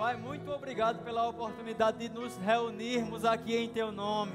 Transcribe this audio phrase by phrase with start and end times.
[0.00, 4.32] Pai, muito obrigado pela oportunidade de nos reunirmos aqui em Teu nome.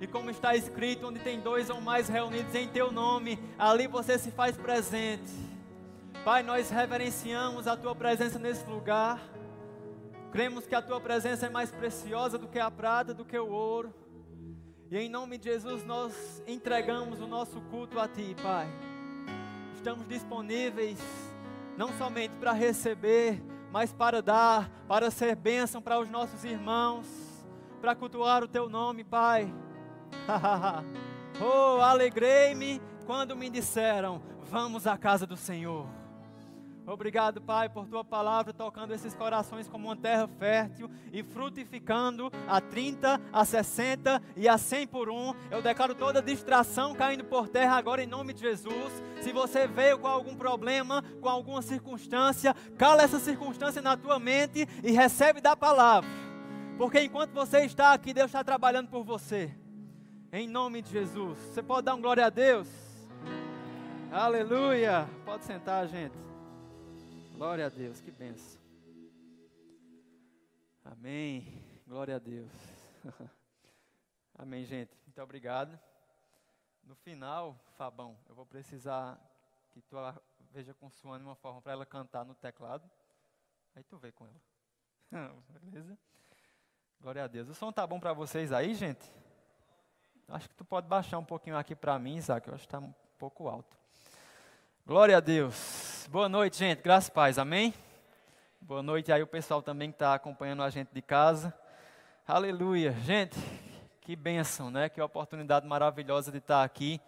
[0.00, 4.18] E como está escrito, onde tem dois ou mais reunidos em Teu nome, ali você
[4.18, 5.30] se faz presente.
[6.24, 9.22] Pai, nós reverenciamos a Tua presença nesse lugar.
[10.32, 13.48] Cremos que a Tua presença é mais preciosa do que a prata, do que o
[13.48, 13.94] ouro.
[14.90, 18.66] E em nome de Jesus nós entregamos o nosso culto a Ti, Pai.
[19.72, 20.98] Estamos disponíveis
[21.76, 23.40] não somente para receber,
[23.72, 27.06] mas para dar, para ser bênção para os nossos irmãos,
[27.80, 29.52] para cultuar o Teu nome, Pai.
[31.40, 34.20] oh, alegrei-me quando me disseram:
[34.50, 35.99] Vamos à casa do Senhor.
[36.86, 42.60] Obrigado, Pai, por tua palavra tocando esses corações como uma terra fértil e frutificando a
[42.60, 45.32] 30, a 60 e a 100 por um.
[45.50, 49.02] Eu declaro toda distração caindo por terra agora em nome de Jesus.
[49.20, 54.66] Se você veio com algum problema, com alguma circunstância, cala essa circunstância na tua mente
[54.82, 56.08] e recebe da palavra.
[56.76, 59.54] Porque enquanto você está aqui, Deus está trabalhando por você.
[60.32, 61.38] Em nome de Jesus.
[61.38, 62.68] Você pode dar um glória a Deus?
[64.10, 65.08] Aleluia.
[65.24, 66.29] Pode sentar, gente.
[67.40, 68.60] Glória a Deus, que benção.
[70.84, 71.42] Amém.
[71.86, 72.52] Glória a Deus.
[74.36, 74.94] Amém, gente.
[75.06, 75.80] Muito obrigado.
[76.84, 79.18] No final, Fabão, eu vou precisar
[79.70, 79.96] que tu
[80.52, 82.86] veja com Suane uma forma para ela cantar no teclado.
[83.74, 85.32] Aí tu vê com ela.
[85.62, 85.96] Beleza?
[87.00, 87.48] Glória a Deus.
[87.48, 89.10] O som tá bom para vocês aí, gente?
[90.28, 92.46] Acho que tu pode baixar um pouquinho aqui para mim, Isaac.
[92.46, 93.78] Eu acho que está um pouco alto.
[94.84, 95.89] Glória a Deus.
[96.08, 96.82] Boa noite, gente.
[96.82, 97.38] Graças e paz.
[97.38, 97.74] Amém?
[98.60, 101.52] Boa noite aí o pessoal também que está acompanhando a gente de casa.
[102.26, 102.92] Aleluia.
[103.04, 103.36] Gente,
[104.00, 104.88] que bênção, né?
[104.88, 107.00] Que oportunidade maravilhosa de estar aqui.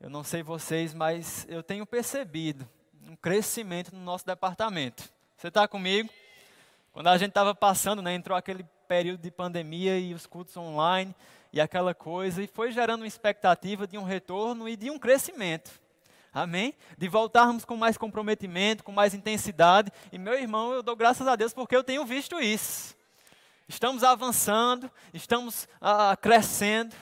[0.00, 2.68] Eu não sei vocês, mas eu tenho percebido
[3.08, 5.04] um crescimento no nosso departamento.
[5.36, 6.08] Você está comigo?
[6.92, 11.14] Quando a gente estava passando, né, entrou aquele período de pandemia e os cultos online
[11.52, 15.85] e aquela coisa, e foi gerando uma expectativa de um retorno e de um crescimento.
[16.36, 16.74] Amém?
[16.98, 19.90] De voltarmos com mais comprometimento, com mais intensidade.
[20.12, 22.94] E meu irmão, eu dou graças a Deus porque eu tenho visto isso.
[23.66, 26.94] Estamos avançando, estamos ah, crescendo.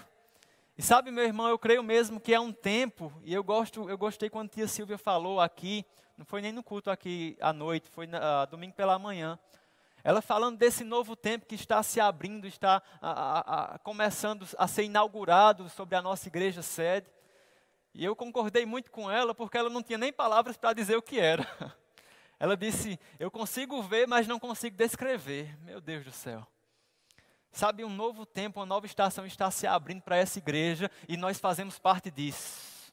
[0.78, 3.98] E sabe, meu irmão, eu creio mesmo que é um tempo, e eu gosto, eu
[3.98, 5.84] gostei quando a tia Silvia falou aqui,
[6.16, 9.36] não foi nem no culto aqui à noite, foi ah, domingo pela manhã.
[10.04, 14.68] Ela falando desse novo tempo que está se abrindo, está a, a, a, começando a
[14.68, 17.10] ser inaugurado sobre a nossa igreja sede.
[17.94, 21.02] E eu concordei muito com ela, porque ela não tinha nem palavras para dizer o
[21.02, 21.46] que era.
[22.40, 25.56] Ela disse: Eu consigo ver, mas não consigo descrever.
[25.60, 26.44] Meu Deus do céu.
[27.52, 31.38] Sabe, um novo tempo, uma nova estação está se abrindo para essa igreja e nós
[31.38, 32.92] fazemos parte disso.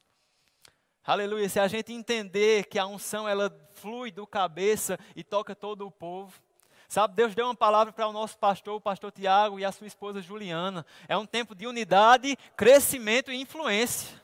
[1.03, 1.49] Aleluia.
[1.49, 5.91] Se a gente entender que a unção ela flui do cabeça e toca todo o
[5.91, 6.39] povo.
[6.87, 9.87] Sabe, Deus deu uma palavra para o nosso pastor, o pastor Tiago e a sua
[9.87, 10.85] esposa Juliana.
[11.07, 14.21] É um tempo de unidade, crescimento e influência.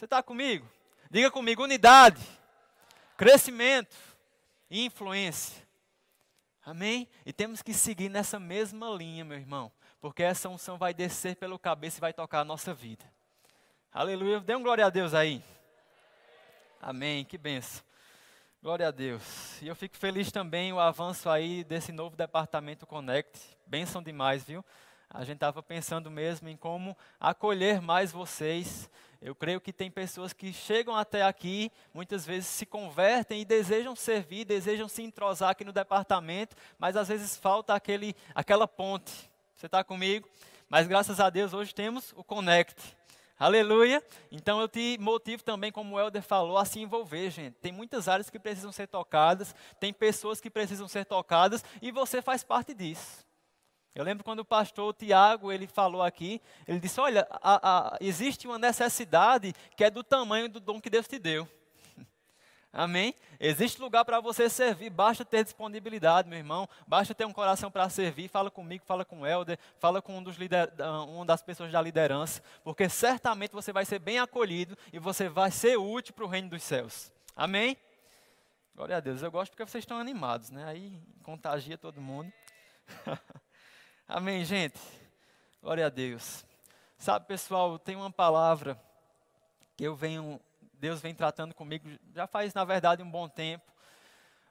[0.00, 0.66] Você está comigo?
[1.10, 2.26] Diga comigo: unidade,
[3.18, 3.94] crescimento
[4.70, 5.62] e influência.
[6.64, 7.06] Amém?
[7.26, 11.58] E temos que seguir nessa mesma linha, meu irmão, porque essa unção vai descer pelo
[11.58, 13.04] cabeça e vai tocar a nossa vida.
[13.92, 14.40] Aleluia.
[14.40, 15.44] Dê um glória a Deus aí.
[16.80, 17.22] Amém.
[17.22, 17.82] Que benção.
[18.62, 19.60] Glória a Deus.
[19.60, 23.38] E eu fico feliz também o avanço aí desse novo departamento Connect.
[23.66, 24.64] Bênção demais, viu?
[25.10, 28.88] A gente estava pensando mesmo em como acolher mais vocês.
[29.22, 33.94] Eu creio que tem pessoas que chegam até aqui, muitas vezes se convertem e desejam
[33.94, 39.30] servir, desejam se entrosar aqui no departamento, mas às vezes falta aquele, aquela ponte.
[39.54, 40.26] Você está comigo?
[40.70, 42.96] Mas graças a Deus hoje temos o Connect.
[43.38, 44.02] Aleluia.
[44.32, 47.54] Então eu te motivo também, como o Helder falou, a se envolver, gente.
[47.54, 52.22] Tem muitas áreas que precisam ser tocadas, tem pessoas que precisam ser tocadas e você
[52.22, 53.29] faz parte disso.
[53.94, 58.46] Eu lembro quando o pastor Tiago ele falou aqui, ele disse: Olha, a, a, existe
[58.46, 61.48] uma necessidade que é do tamanho do dom que Deus te deu.
[62.72, 63.12] Amém?
[63.40, 67.88] Existe lugar para você servir, basta ter disponibilidade, meu irmão, basta ter um coração para
[67.88, 68.28] servir.
[68.28, 70.72] Fala comigo, fala com o Helder, fala com um dos lider,
[71.08, 75.50] uma das pessoas da liderança, porque certamente você vai ser bem acolhido e você vai
[75.50, 77.12] ser útil para o reino dos céus.
[77.34, 77.76] Amém?
[78.76, 79.20] Glória a Deus.
[79.20, 80.64] Eu gosto porque vocês estão animados, né?
[80.64, 82.32] Aí contagia todo mundo.
[84.12, 84.76] Amém, gente?
[85.62, 86.44] Glória a Deus.
[86.98, 88.76] Sabe, pessoal, tem uma palavra
[89.76, 90.40] que eu venho
[90.74, 93.72] Deus vem tratando comigo já faz, na verdade, um bom tempo.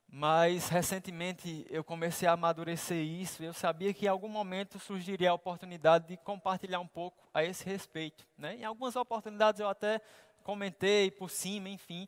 [0.07, 3.43] Mas recentemente eu comecei a amadurecer isso.
[3.43, 7.65] Eu sabia que em algum momento surgiria a oportunidade de compartilhar um pouco a esse
[7.65, 8.25] respeito.
[8.37, 8.55] Né?
[8.55, 9.99] Em algumas oportunidades eu até
[10.41, 12.07] comentei por cima, enfim.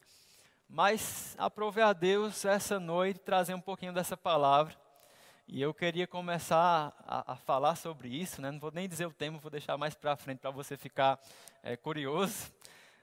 [0.69, 4.74] Mas aprovei a Deus essa noite trazer um pouquinho dessa palavra.
[5.47, 8.51] E eu queria começar a, a, falar sobre isso, né?
[8.51, 11.19] não vou nem dizer o tema, vou deixar mais para frente para você ficar
[11.61, 12.51] é, curioso.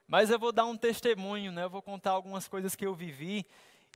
[0.06, 1.64] Mas eu vou dar um testemunho, né?
[1.64, 3.44] eu vou contar algumas coisas que eu vivi.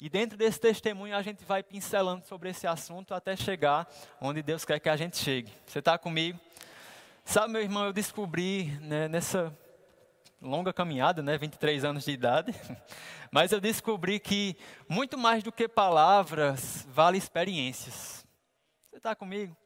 [0.00, 3.88] E dentro desse testemunho a gente vai pincelando sobre esse assunto até chegar
[4.20, 5.52] onde Deus quer que a gente chegue.
[5.66, 6.38] Você está comigo?
[7.24, 9.56] Sabe, meu irmão, eu descobri né, nessa
[10.42, 12.52] longa caminhada, né, 23 anos de idade,
[13.30, 14.56] mas eu descobri que
[14.88, 18.21] muito mais do que palavras, vale experiências.
[19.02, 19.56] Está comigo?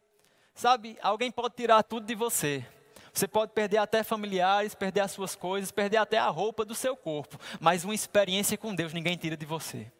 [0.55, 2.65] Sabe, alguém pode tirar tudo de você.
[3.13, 6.97] Você pode perder até familiares, perder as suas coisas, perder até a roupa do seu
[6.97, 9.93] corpo, mas uma experiência com Deus ninguém tira de você.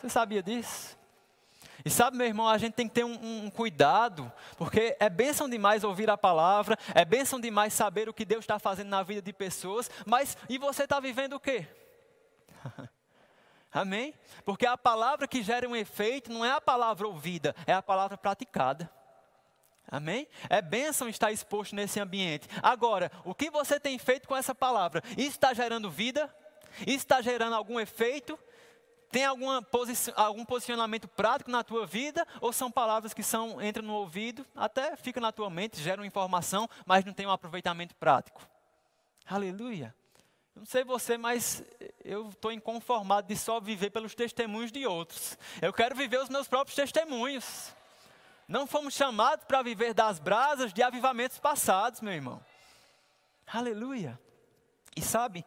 [0.00, 0.96] Você sabia disso?
[1.84, 5.48] E sabe, meu irmão, a gente tem que ter um, um, cuidado, porque é bênção
[5.50, 9.20] demais ouvir a palavra, é bênção demais saber o que Deus está fazendo na vida
[9.20, 11.66] de pessoas, mas e você está vivendo o quê?
[13.74, 14.14] Amém?
[14.44, 18.16] Porque a palavra que gera um efeito não é a palavra ouvida, é a palavra
[18.16, 18.88] praticada.
[19.90, 20.28] Amém?
[20.48, 22.48] É bênção estar exposto nesse ambiente.
[22.62, 25.02] Agora, o que você tem feito com essa palavra?
[25.18, 26.32] Isso está gerando vida?
[26.82, 28.38] Isso está gerando algum efeito?
[29.10, 32.24] Tem alguma posi algum posicionamento prático na tua vida?
[32.40, 36.68] Ou são palavras que são, entram no ouvido, até fica na tua mente, geram informação,
[36.86, 38.40] mas não tem um aproveitamento prático?
[39.26, 39.94] Aleluia.
[40.54, 41.64] Não sei você, mas
[42.04, 45.36] eu estou inconformado de só viver pelos testemunhos de outros.
[45.60, 47.74] Eu quero viver os meus próprios testemunhos.
[48.46, 52.40] Não fomos chamados para viver das brasas de avivamentos passados, meu irmão.
[53.46, 54.18] Aleluia.
[54.96, 55.44] E sabe,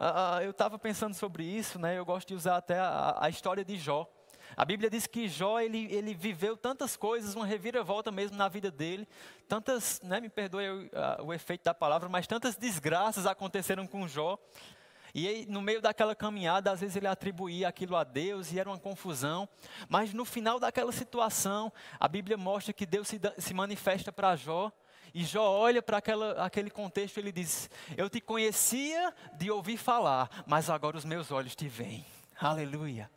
[0.00, 1.98] Uh, eu estava pensando sobre isso, né?
[1.98, 4.08] Eu gosto de usar até a, a, história de Jó.
[4.56, 8.70] A Bíblia diz que Jó ele, ele viveu tantas coisas, uma reviravolta mesmo na vida
[8.70, 9.08] dele,
[9.48, 14.38] tantas, né, me perdoe o, o efeito da palavra, mas tantas desgraças aconteceram com Jó.
[15.12, 18.68] E aí, no meio daquela caminhada, às vezes ele atribuía aquilo a Deus e era
[18.68, 19.48] uma confusão.
[19.88, 24.70] Mas no final daquela situação, a Bíblia mostra que Deus se, se manifesta para Jó
[25.12, 26.00] e Jó olha para
[26.38, 31.30] aquele contexto e ele diz: Eu te conhecia de ouvir falar, mas agora os meus
[31.30, 32.04] olhos te veem.
[32.40, 33.10] Aleluia.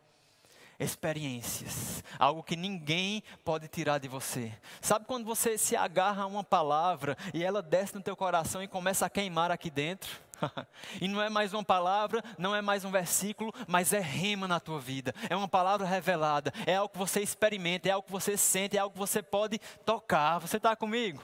[0.80, 4.52] Experiências, algo que ninguém pode tirar de você.
[4.82, 8.68] Sabe quando você se agarra a uma palavra e ela desce no teu coração e
[8.68, 10.10] começa a queimar aqui dentro?
[11.02, 14.60] e não é mais uma palavra, não é mais um versículo, mas é rema na
[14.60, 15.14] tua vida.
[15.30, 18.80] É uma palavra revelada, é algo que você experimenta, é algo que você sente, é
[18.80, 20.40] algo que você pode tocar.
[20.40, 21.24] Você está comigo?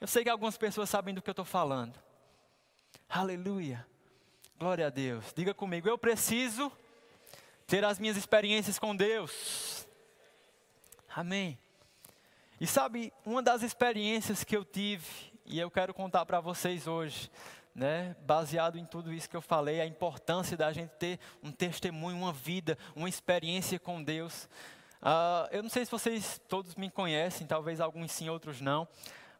[0.00, 1.94] Eu sei que algumas pessoas sabem do que eu estou falando.
[3.08, 3.86] Aleluia.
[4.58, 5.32] Glória a Deus.
[5.34, 6.72] Diga comigo, eu preciso
[7.66, 9.86] ter as minhas experiências com Deus.
[11.14, 11.58] Amém.
[12.60, 15.06] E sabe, uma das experiências que eu tive,
[15.44, 17.30] e eu quero contar para vocês hoje,
[17.74, 22.16] né, baseado em tudo isso que eu falei, a importância da gente ter um testemunho,
[22.16, 24.48] uma vida, uma experiência com Deus.
[25.00, 28.86] Uh, eu não sei se vocês todos me conhecem, talvez alguns sim, outros não.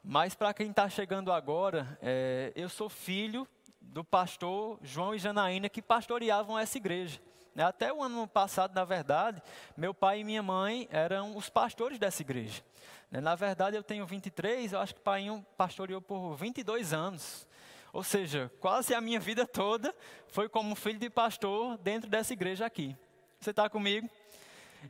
[0.02, 3.46] Mas para quem está chegando agora, é, eu sou filho
[3.80, 7.20] do pastor João e Janaína que pastoreavam essa igreja.
[7.54, 9.42] Né, até o ano passado, na verdade,
[9.76, 12.62] meu pai e minha mãe eram os pastores dessa igreja.
[13.10, 15.26] Né, na verdade, eu tenho 23, eu acho que o pai
[15.56, 17.46] pastoreou por 22 anos.
[17.92, 19.94] Ou seja, quase a minha vida toda
[20.28, 22.96] foi como filho de pastor dentro dessa igreja aqui.
[23.38, 24.08] Você está comigo?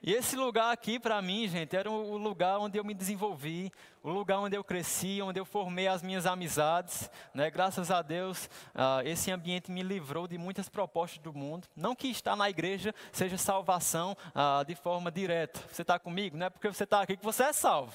[0.01, 3.71] E esse lugar aqui, para mim, gente, era o lugar onde eu me desenvolvi,
[4.03, 7.11] o lugar onde eu cresci, onde eu formei as minhas amizades.
[7.35, 7.51] Né?
[7.51, 11.69] Graças a Deus, uh, esse ambiente me livrou de muitas propostas do mundo.
[11.77, 15.61] Não que estar na igreja seja salvação uh, de forma direta.
[15.71, 16.37] Você está comigo?
[16.37, 17.93] Não é porque você está aqui que você é salvo.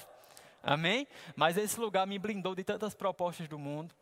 [0.62, 1.06] Amém?
[1.34, 3.94] Mas esse lugar me blindou de tantas propostas do mundo.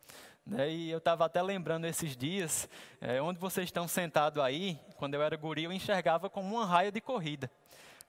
[0.45, 0.69] Né?
[0.69, 2.69] E eu estava até lembrando esses dias,
[3.01, 6.91] é, onde vocês estão sentados aí, quando eu era guri, eu enxergava como uma raia
[6.91, 7.51] de corrida.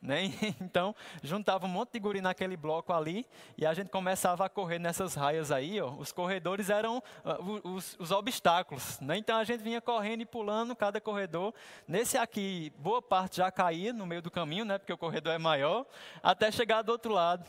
[0.00, 0.32] Né?
[0.60, 3.26] Então, juntava um monte de guri naquele bloco ali
[3.56, 5.80] e a gente começava a correr nessas raias aí.
[5.80, 5.90] Ó.
[5.94, 9.00] Os corredores eram uh, os, os, obstáculos.
[9.00, 9.16] Né?
[9.16, 11.54] Então, a gente vinha correndo e pulando cada corredor.
[11.86, 14.78] Nesse aqui, boa parte já caía no meio do caminho, né?
[14.78, 15.86] porque o corredor é maior,
[16.22, 17.46] até chegar do outro lado.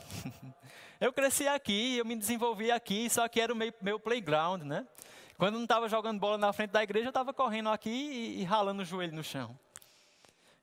[1.00, 4.64] eu cresci aqui, eu me desenvolvi aqui, só que era o meu, meu playground.
[4.64, 4.86] Né?
[5.38, 8.44] Quando não estava jogando bola na frente da igreja, eu estava correndo aqui e, e
[8.44, 9.58] ralando o joelho no chão.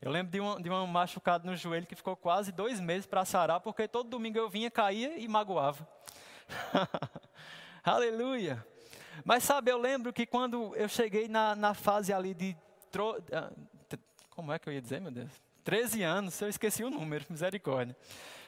[0.01, 3.25] Eu lembro de um, de um machucado no joelho que ficou quase dois meses para
[3.25, 5.89] sarar, porque todo domingo eu vinha, caía e magoava.
[7.83, 8.65] Aleluia.
[9.25, 12.57] Mas sabe, eu lembro que quando eu cheguei na, na fase ali de.
[12.91, 13.23] Tro...
[13.33, 13.51] Ah,
[14.31, 15.31] como é que eu ia dizer, meu Deus?
[15.65, 17.97] 13 anos, eu esqueci o número, misericórdia.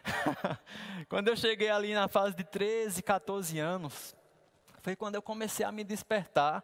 [1.09, 4.15] quando eu cheguei ali na fase de 13, 14 anos,
[4.83, 6.63] foi quando eu comecei a me despertar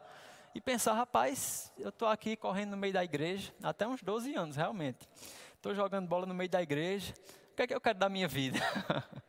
[0.54, 4.56] e pensar, rapaz, eu estou aqui correndo no meio da igreja, até uns 12 anos
[4.56, 5.08] realmente.
[5.56, 7.12] Estou jogando bola no meio da igreja,
[7.52, 8.58] O que é que eu quero da minha vida?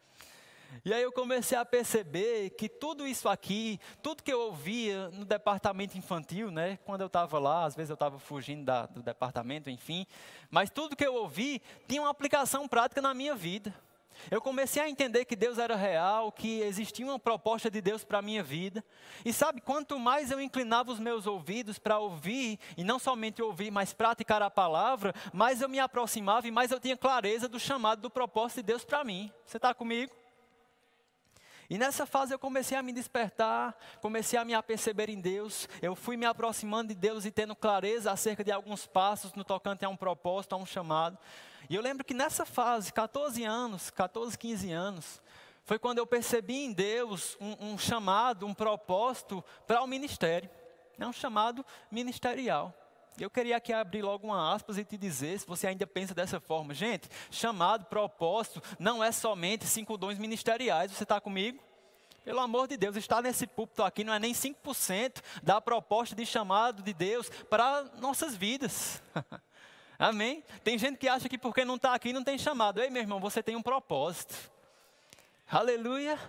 [0.84, 5.25] E aí eu comecei a perceber que tudo isso aqui, tudo que eu ouvia no
[5.25, 9.67] departamento infantil, né, quando eu estava lá, às vezes eu estava fugindo da, do departamento,
[9.67, 10.05] enfim,
[10.48, 13.74] mas tudo que eu ouvi tinha uma aplicação prática na minha vida.
[14.32, 18.20] Eu comecei a entender que Deus era real, que existia uma proposta de Deus para
[18.20, 18.84] a minha vida.
[19.24, 23.72] E sabe, quanto mais eu inclinava os meus ouvidos para ouvir, e não somente ouvir,
[23.72, 28.02] mas praticar a palavra, mais eu me aproximava e mais eu tinha clareza do chamado,
[28.02, 29.32] do propósito de Deus para mim.
[29.46, 30.12] Você está comigo?
[31.70, 35.96] E nessa fase eu comecei a me despertar, comecei a me aperceber em Deus, eu
[35.96, 39.90] fui me aproximando de Deus e tendo clareza acerca de alguns passos no tocante a
[39.90, 41.18] um propósito, a um chamado.
[41.70, 45.22] E eu lembro que nessa fase, 14 anos, 14, 15 anos,
[45.64, 50.50] foi quando eu percebi em Deus um, um chamado, um propósito para o ministério,
[50.98, 52.74] é um chamado ministerial.
[53.18, 56.40] Eu queria aqui abrir logo uma aspas e te dizer, se você ainda pensa dessa
[56.40, 61.64] forma, gente, chamado, propósito, não é somente cinco dons ministeriais, você está comigo?
[62.26, 66.26] Pelo amor de Deus, estar nesse púlpito aqui não é nem 5% da proposta de
[66.26, 69.02] chamado de Deus para nossas vidas.
[69.98, 70.44] Amém?
[70.64, 72.82] Tem gente que acha que porque não está aqui não tem chamado.
[72.82, 74.36] Ei, meu irmão, você tem um propósito.
[75.50, 76.20] Aleluia.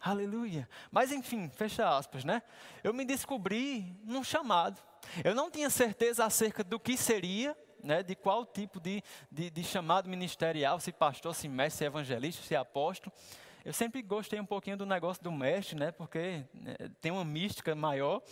[0.00, 0.68] Aleluia.
[0.90, 2.42] Mas enfim, fecha aspas, né?
[2.82, 4.80] Eu me descobri num chamado.
[5.24, 9.64] Eu não tinha certeza acerca do que seria, né, de qual tipo de, de, de
[9.64, 13.12] chamado ministerial, se pastor, se mestre, se evangelista, se apóstolo.
[13.64, 17.74] Eu sempre gostei um pouquinho do negócio do mestre, né, porque né, tem uma mística
[17.74, 18.22] maior.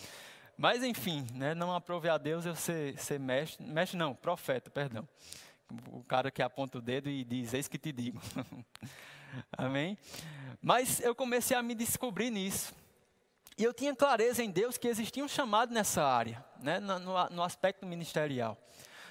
[0.58, 5.08] Mas enfim, né, não aprove a Deus eu ser, ser mestre, mestre não, profeta, perdão.
[5.92, 8.20] O cara que aponta o dedo e diz, eis que te digo.
[9.56, 9.96] Amém?
[10.60, 12.74] Mas eu comecei a me descobrir nisso.
[13.56, 16.98] E eu tinha clareza em Deus que existia um chamado nessa área, né, no,
[17.30, 18.58] no, aspecto ministerial.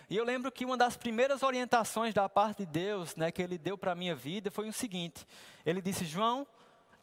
[0.09, 3.57] E eu lembro que uma das primeiras orientações da parte de Deus, né, que Ele
[3.57, 5.25] deu para a minha vida, foi o seguinte:
[5.65, 6.45] Ele disse, João,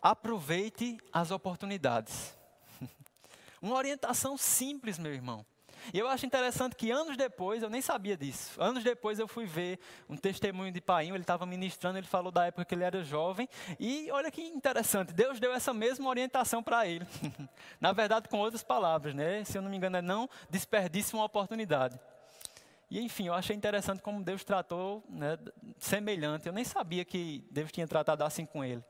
[0.03, 2.35] aproveite as oportunidades.
[3.65, 5.45] Uma orientação simples, meu irmão.
[5.93, 9.47] E eu acho interessante que anos depois, eu nem sabia disso, anos depois eu fui
[9.47, 9.79] ver
[10.09, 13.49] um testemunho de Painho, ele estava ministrando, ele falou da época que ele era jovem,
[13.79, 17.07] e olha que interessante, Deus deu essa mesma orientação para ele.
[17.81, 19.45] Na verdade, com outras palavras, né?
[19.45, 21.99] Se eu não me engano, é não desperdice uma oportunidade.
[22.91, 25.39] E enfim, eu achei interessante como Deus tratou né,
[25.79, 26.47] semelhante.
[26.47, 28.85] Eu nem sabia que Deus tinha tratado assim com ele.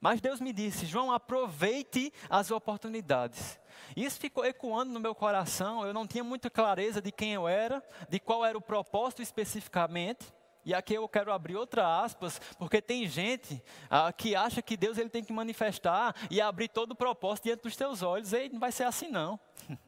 [0.00, 3.59] Mas Deus me disse: João, aproveite as oportunidades.
[3.96, 5.86] Isso ficou ecoando no meu coração.
[5.86, 10.32] Eu não tinha muita clareza de quem eu era, de qual era o propósito especificamente.
[10.64, 14.98] E aqui eu quero abrir outra aspas, porque tem gente ah, que acha que Deus
[14.98, 18.32] ele tem que manifestar e abrir todo o propósito diante dos teus olhos.
[18.32, 19.40] E não vai ser assim não.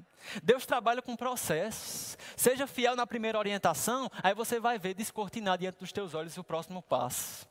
[0.42, 2.16] Deus trabalha com processos.
[2.36, 6.44] Seja fiel na primeira orientação, aí você vai ver descortinar diante dos teus olhos o
[6.44, 7.46] próximo passo.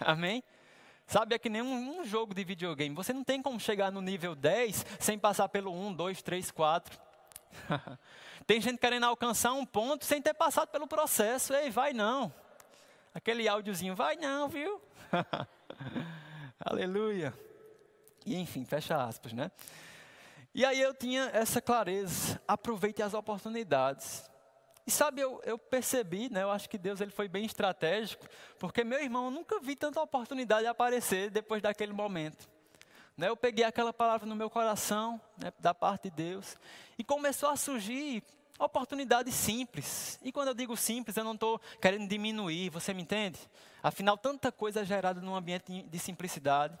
[0.00, 0.42] Amém?
[1.06, 2.94] Sabe, é que nem um, um, jogo de videogame.
[2.94, 6.98] Você não tem como chegar no nível 10 sem passar pelo 1, 2, 3, 4.
[8.46, 11.52] tem gente querendo alcançar um ponto sem ter passado pelo processo.
[11.54, 12.32] Ei, vai não.
[13.14, 14.80] Aquele áudiozinho, vai não, viu?
[16.58, 17.34] Aleluia.
[18.24, 19.50] E enfim, fecha aspas, né?
[20.54, 22.40] E aí eu tinha essa clareza.
[22.48, 24.30] Aproveite as oportunidades.
[24.86, 28.26] E sabe, eu, eu, percebi, né, eu acho que Deus ele foi bem estratégico,
[28.58, 32.46] porque meu irmão, eu nunca vi tanta oportunidade aparecer depois daquele momento.
[33.16, 36.56] Né, eu peguei aquela palavra no meu coração, né, da parte de Deus,
[36.98, 38.22] e começou a surgir
[38.58, 40.18] oportunidades simples.
[40.22, 43.38] E quando eu digo simples, eu não estou querendo diminuir, você me entende?
[43.82, 46.78] Afinal, tanta coisa é gerada num ambiente de simplicidade.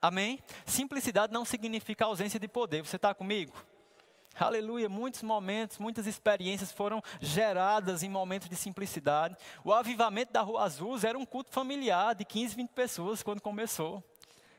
[0.00, 0.38] Amém?
[0.66, 3.52] Simplicidade não significa ausência de poder, você está comigo?
[4.38, 9.36] Aleluia, muitos momentos, muitas experiências foram geradas em momentos de simplicidade.
[9.64, 14.02] O avivamento da Rua Azul era um culto familiar de 15, 20 pessoas quando começou.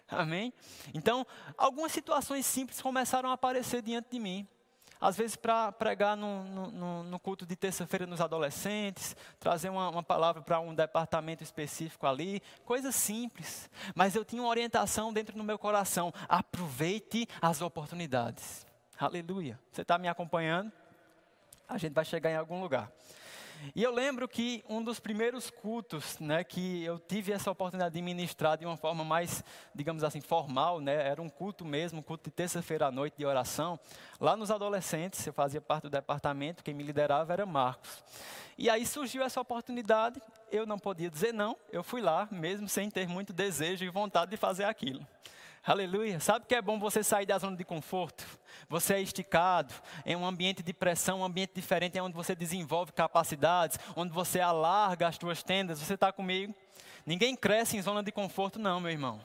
[0.07, 0.51] Amém?
[0.93, 1.25] Então,
[1.57, 4.47] algumas situações simples começaram a aparecer diante de mim.
[4.99, 10.03] Às vezes, para pregar no, no, no, culto de terça-feira nos adolescentes, trazer uma, uma
[10.03, 13.69] palavra para um departamento específico ali, coisas simples.
[13.95, 18.68] Mas eu tinha uma orientação dentro do meu coração: aproveite as oportunidades.
[19.01, 19.57] Aleluia.
[19.71, 20.73] Você está me acompanhando?
[21.69, 22.91] A gente vai chegar em algum lugar.
[23.73, 28.01] E eu lembro que um dos primeiros cultos, né, que eu tive essa oportunidade de
[28.01, 29.41] ministrar de uma forma mais,
[29.73, 33.25] digamos assim, formal, né, era um culto mesmo, um culto de terça-feira à noite de
[33.25, 33.79] oração,
[34.19, 38.03] lá nos adolescentes, eu fazia parte do departamento, quem me liderava era Marcos.
[38.57, 42.89] E aí surgiu essa oportunidade, eu não podia dizer não, eu fui lá, mesmo sem
[42.89, 45.07] ter muito desejo e vontade de fazer aquilo.
[45.65, 46.19] Aleluia.
[46.19, 48.25] Sabe que é bom você sair da zona de conforto?
[48.69, 49.73] Você é esticado
[50.05, 54.39] em um ambiente de pressão, um ambiente diferente, é onde você desenvolve capacidades, onde você
[54.39, 55.79] alarga as suas tendas.
[55.79, 56.55] Você está comigo?
[57.05, 59.21] Ninguém cresce em zona de conforto, não, meu irmão.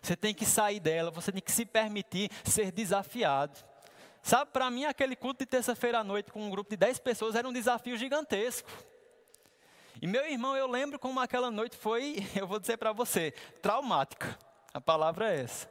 [0.00, 3.58] Você tem que sair dela, você tem que se permitir ser desafiado.
[4.22, 7.34] Sabe, para mim, aquele culto de terça-feira à noite com um grupo de 10 pessoas
[7.34, 8.70] era um desafio gigantesco.
[10.00, 14.38] E meu irmão, eu lembro como aquela noite foi, eu vou dizer para você, traumática.
[14.74, 15.70] A palavra é essa.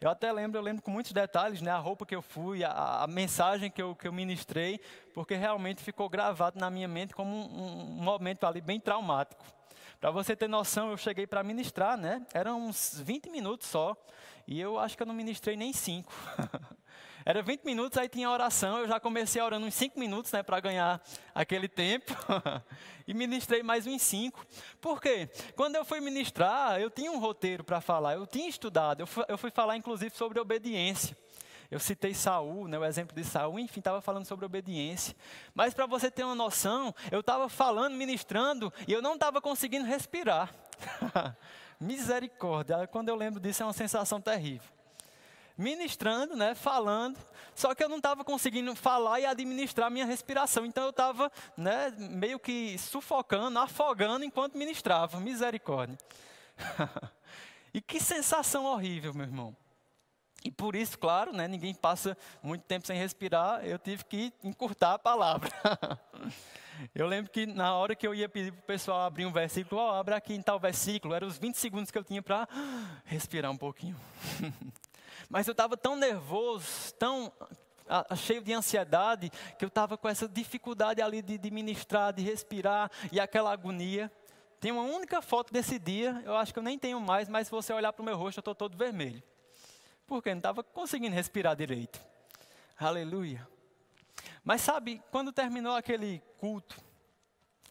[0.00, 3.02] Eu até lembro, eu lembro com muitos detalhes, né, a roupa que eu fui, a,
[3.02, 4.80] a mensagem que eu, que eu ministrei,
[5.14, 9.42] porque realmente ficou gravado na minha mente como um, um momento ali bem traumático.
[10.00, 12.26] Para você ter noção, eu cheguei para ministrar, né?
[12.34, 13.96] Eram uns 20 minutos só,
[14.46, 16.12] e eu acho que eu não ministrei nem 5.
[17.28, 20.60] Era 20 minutos, aí tinha oração, eu já comecei orando uns 5 minutos, né, para
[20.60, 21.02] ganhar
[21.34, 22.14] aquele tempo.
[23.04, 24.46] e ministrei mais uns 5.
[24.80, 25.28] Por quê?
[25.56, 29.24] Quando eu fui ministrar, eu tinha um roteiro para falar, eu tinha estudado, eu fui,
[29.26, 31.18] eu fui falar inclusive sobre obediência.
[31.68, 35.16] Eu citei Saul, né, o exemplo de Saul, enfim, estava falando sobre obediência.
[35.52, 39.84] Mas para você ter uma noção, eu estava falando, ministrando, e eu não estava conseguindo
[39.84, 40.54] respirar.
[41.80, 44.75] Misericórdia, quando eu lembro disso é uma sensação terrível
[45.56, 47.18] ministrando, né, falando,
[47.54, 50.66] só que eu não estava conseguindo falar e administrar minha respiração.
[50.66, 55.18] Então eu estava né, meio que sufocando, afogando enquanto ministrava.
[55.18, 55.96] Misericórdia.
[57.72, 59.56] e que sensação horrível, meu irmão.
[60.44, 64.94] E por isso, claro, né, ninguém passa muito tempo sem respirar, eu tive que encurtar
[64.94, 65.50] a palavra.
[66.94, 69.80] eu lembro que na hora que eu ia pedir para o pessoal abrir um versículo,
[69.80, 72.46] oh, abre aqui em tal versículo, eram os 20 segundos que eu tinha para
[73.06, 73.96] respirar um pouquinho.
[75.28, 77.32] Mas eu estava tão nervoso, tão
[78.16, 82.90] cheio de ansiedade, que eu estava com essa dificuldade ali de, de ministrar, de respirar
[83.12, 84.10] e aquela agonia.
[84.60, 87.50] Tem uma única foto desse dia, eu acho que eu nem tenho mais, mas se
[87.50, 89.22] você olhar para o meu rosto, eu estou todo vermelho.
[90.06, 92.00] Porque não estava conseguindo respirar direito.
[92.78, 93.46] Aleluia.
[94.44, 96.80] Mas sabe, quando terminou aquele culto,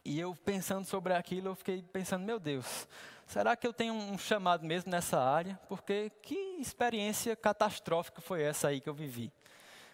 [0.04, 2.88] e eu pensando sobre aquilo, eu fiquei pensando, meu Deus,
[3.26, 5.60] será que eu tenho um chamado mesmo nessa área?
[5.68, 9.32] Porque que experiência catastrófica foi essa aí que eu vivi?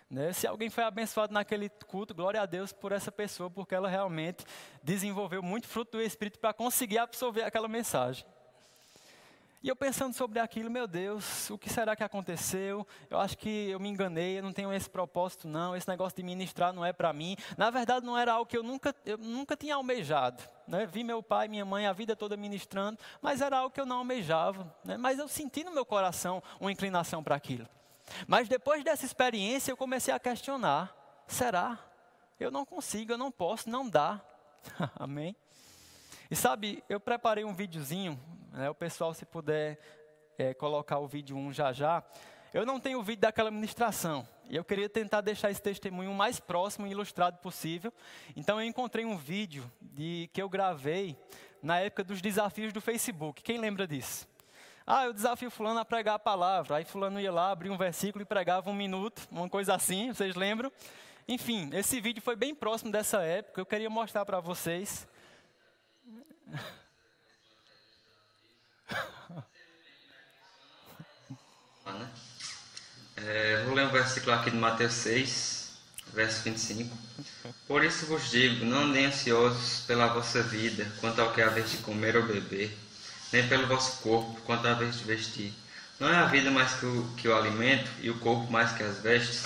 [0.10, 0.34] Né?
[0.34, 4.44] Se alguém foi abençoado naquele culto, glória a Deus por essa pessoa, porque ela realmente
[4.84, 8.26] desenvolveu muito fruto do Espírito para conseguir absorver aquela mensagem.
[9.64, 12.86] E eu pensando sobre aquilo, meu Deus, o que será que aconteceu?
[13.12, 15.76] Eu acho que eu me enganei, eu não tenho esse propósito, não.
[15.76, 17.38] Esse negócio de ministrar não é para mim.
[17.56, 20.42] Na verdade, não era algo que eu nunca, eu nunca tinha almejado.
[20.68, 20.88] Né?
[20.88, 23.98] Vi meu pai minha mãe a vida toda ministrando, mas era algo que eu não
[23.98, 24.76] almejava.
[24.84, 24.98] Né?
[24.98, 27.68] Mas eu senti no meu coração uma inclinação para aquilo.
[28.28, 30.92] Mas depois dessa experiência, eu comecei a questionar:
[31.28, 31.78] será?
[32.40, 34.20] Eu não consigo, eu não posso, não dá.
[34.98, 35.36] Amém?
[36.32, 38.20] E sabe, eu preparei um videozinho,
[38.52, 39.80] né, o pessoal se puder
[40.38, 42.04] é, colocar o vídeo 1 já já.
[42.54, 46.14] Eu não tenho o vídeo daquela ministração, e eu queria tentar deixar esse testemunho o
[46.14, 47.94] mais próximo e ilustrado possível.
[48.36, 51.18] Então eu encontrei um vídeo de, que eu gravei
[51.64, 53.42] na época dos desafios do Facebook.
[53.42, 54.28] Quem lembra disso?
[54.86, 56.76] Ah, eu desafio fulano a pregar a palavra.
[56.76, 60.36] Aí fulano ia lá, abria um versículo e pregava um minuto, uma coisa assim, vocês
[60.36, 60.70] lembram?
[61.28, 63.62] Enfim, esse vídeo foi bem próximo dessa época.
[63.62, 65.08] Eu queria mostrar para vocês.
[73.24, 75.74] É, vou ler um versículo aqui de Mateus 6,
[76.14, 76.98] verso 25.
[77.68, 81.50] Por isso vos digo: não andem ansiosos pela vossa vida, quanto ao que é a
[81.50, 82.76] de comer ou beber,
[83.32, 85.54] nem pelo vosso corpo, quanto à vez de vestir.
[86.00, 88.82] Não é a vida mais que o, que o alimento, e o corpo mais que
[88.82, 89.44] as vestes?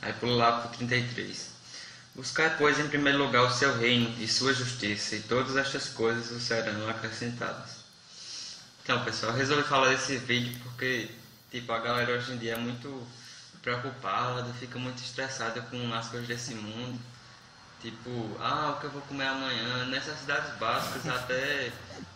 [0.00, 1.50] Aí pula lá para o 33.
[2.14, 6.30] Buscai, pois, em primeiro lugar o seu reino e sua justiça, e todas estas coisas
[6.30, 7.79] vos serão acrescentadas.
[8.82, 11.10] Então, pessoal, eu resolvi falar desse vídeo porque,
[11.50, 13.06] tipo, a galera hoje em dia é muito
[13.62, 16.98] preocupada, fica muito estressada com as coisas desse mundo.
[17.80, 21.72] Tipo, ah, o que eu vou comer amanhã, necessidades básicas, até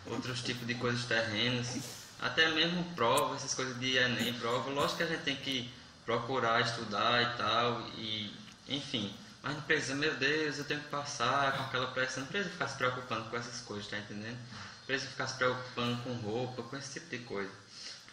[0.07, 1.77] outros tipos de coisas terrenas,
[2.19, 4.69] até mesmo prova, essas coisas de Enem, prova.
[4.69, 5.71] Lógico que a gente tem que
[6.05, 8.33] procurar estudar e tal, e
[8.67, 9.13] enfim.
[9.41, 12.23] Mas não precisa, meu Deus, eu tenho que passar com aquela pressão.
[12.23, 14.37] Não precisa ficar se preocupando com essas coisas, tá entendendo?
[14.85, 17.51] Não precisa ficar se preocupando com roupa, com esse tipo de coisa.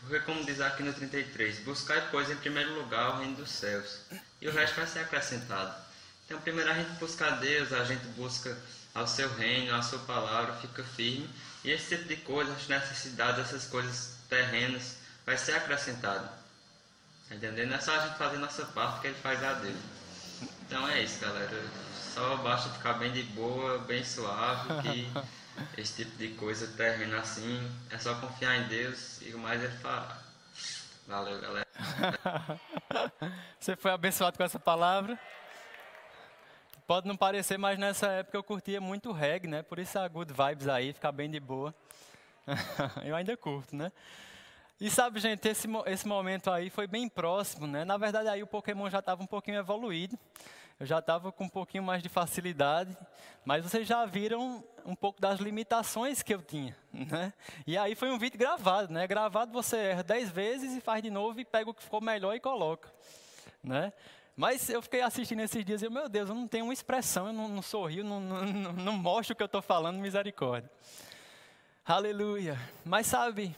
[0.01, 4.01] Porque, como diz aqui no 33, buscar, pois, em primeiro lugar o reino dos céus.
[4.41, 5.75] E o resto vai ser acrescentado.
[6.25, 8.57] Então, primeiro a gente busca a Deus, a gente busca
[8.95, 11.29] ao seu reino, a sua palavra, fica firme.
[11.63, 16.27] E esse tipo de coisa, as necessidades, essas coisas terrenas, vai ser acrescentado.
[17.29, 17.75] Tá entendendo?
[17.75, 19.77] É só a gente fazer nossa parte que ele faz a Deus.
[20.63, 21.65] Então é isso, galera.
[22.15, 25.13] Só basta ficar bem de boa, bem suave, que
[25.77, 29.77] esse tipo de coisa terrena assim, é só confiar em Deus e o mais ele
[29.79, 30.19] fará.
[31.07, 31.67] Valeu, galera.
[33.59, 35.19] Você foi abençoado com essa palavra?
[36.87, 39.63] Pode não parecer, mas nessa época eu curtia muito reggae, né?
[39.63, 41.75] Por isso a good vibes aí, ficar bem de boa.
[43.05, 43.93] eu ainda curto, né?
[44.81, 47.85] E sabe, gente, esse, esse momento aí foi bem próximo, né?
[47.85, 50.19] Na verdade, aí o Pokémon já estava um pouquinho evoluído.
[50.83, 52.99] Eu já estava com um pouquinho mais de facilidade.
[53.45, 57.33] Mas vocês já viram um pouco das limitações que eu tinha, né?
[57.65, 59.07] E aí foi um vídeo gravado, né?
[59.07, 62.35] Gravado você erra dez vezes e faz de novo e pega o que ficou melhor
[62.35, 62.93] e coloca,
[63.63, 63.93] né?
[64.35, 67.29] Mas eu fiquei assistindo esses dias e eu, meu Deus, eu não tenho uma expressão,
[67.29, 70.69] eu não, não sorrio, não, não, não mostro o que eu estou falando, misericórdia.
[71.87, 72.59] Aleluia.
[72.85, 73.55] Mas sabe,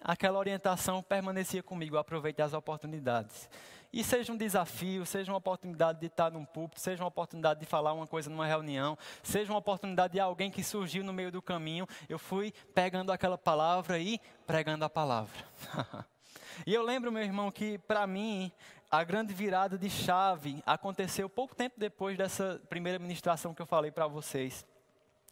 [0.00, 3.50] aquela orientação permanecia comigo, aproveite as oportunidades.
[3.92, 7.66] E seja um desafio, seja uma oportunidade de estar num púlpito, seja uma oportunidade de
[7.66, 11.40] falar uma coisa numa reunião, seja uma oportunidade de alguém que surgiu no meio do
[11.40, 15.36] caminho, eu fui pegando aquela palavra e pregando a palavra.
[16.66, 18.52] e eu lembro, meu irmão, que para mim
[18.90, 23.90] a grande virada de chave aconteceu pouco tempo depois dessa primeira ministração que eu falei
[23.90, 24.64] para vocês.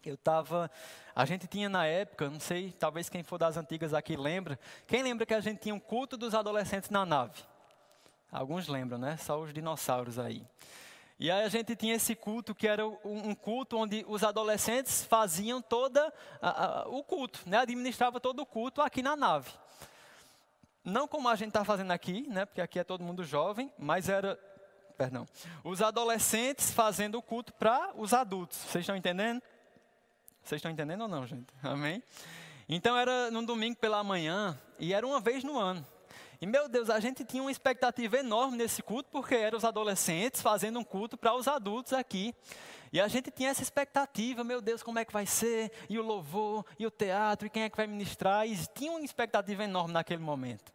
[0.05, 0.71] Eu estava.
[1.15, 4.59] A gente tinha na época, não sei, talvez quem for das antigas aqui lembra.
[4.87, 7.43] Quem lembra que a gente tinha um culto dos adolescentes na nave?
[8.35, 9.17] Alguns lembram, né?
[9.17, 10.45] Só os dinossauros aí.
[11.21, 15.63] E aí a gente tinha esse culto que era um culto onde os adolescentes faziam
[15.63, 17.59] toda a, a, o culto, né?
[17.59, 19.53] Administrava todo o culto aqui na nave.
[20.83, 22.45] Não como a gente está fazendo aqui, né?
[22.45, 24.37] Porque aqui é todo mundo jovem, mas era
[24.99, 25.27] perdão,
[25.63, 28.59] os adolescentes fazendo o culto para os adultos.
[28.59, 29.41] Vocês estão entendendo?
[30.43, 31.47] Vocês estão entendendo ou não, gente?
[31.63, 32.03] Amém?
[32.69, 35.87] Então era num domingo pela manhã e era uma vez no ano.
[36.41, 40.43] E meu Deus, a gente tinha uma expectativa enorme nesse culto, porque eram os adolescentes
[40.43, 42.35] fazendo um culto para os adultos aqui.
[42.93, 45.73] E a gente tinha essa expectativa, meu Deus, como é que vai ser?
[45.89, 48.47] E o louvor, e o teatro, e quem é que vai ministrar?
[48.47, 50.73] E tinha uma expectativa enorme naquele momento.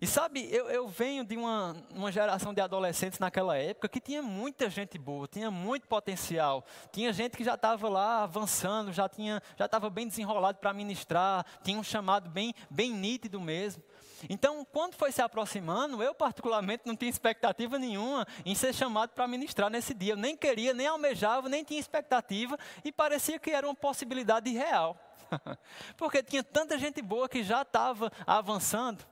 [0.00, 4.22] E sabe, eu, eu venho de uma, uma geração de adolescentes naquela época que tinha
[4.22, 6.64] muita gente boa, tinha muito potencial.
[6.90, 11.44] Tinha gente que já estava lá avançando, já tinha, já estava bem desenrolado para ministrar,
[11.62, 13.82] tinha um chamado bem, bem nítido mesmo.
[14.28, 19.26] Então, quando foi se aproximando, eu particularmente não tinha expectativa nenhuma em ser chamado para
[19.26, 20.12] ministrar nesse dia.
[20.12, 24.96] Eu nem queria, nem almejava, nem tinha expectativa e parecia que era uma possibilidade real.
[25.96, 29.04] Porque tinha tanta gente boa que já estava avançando.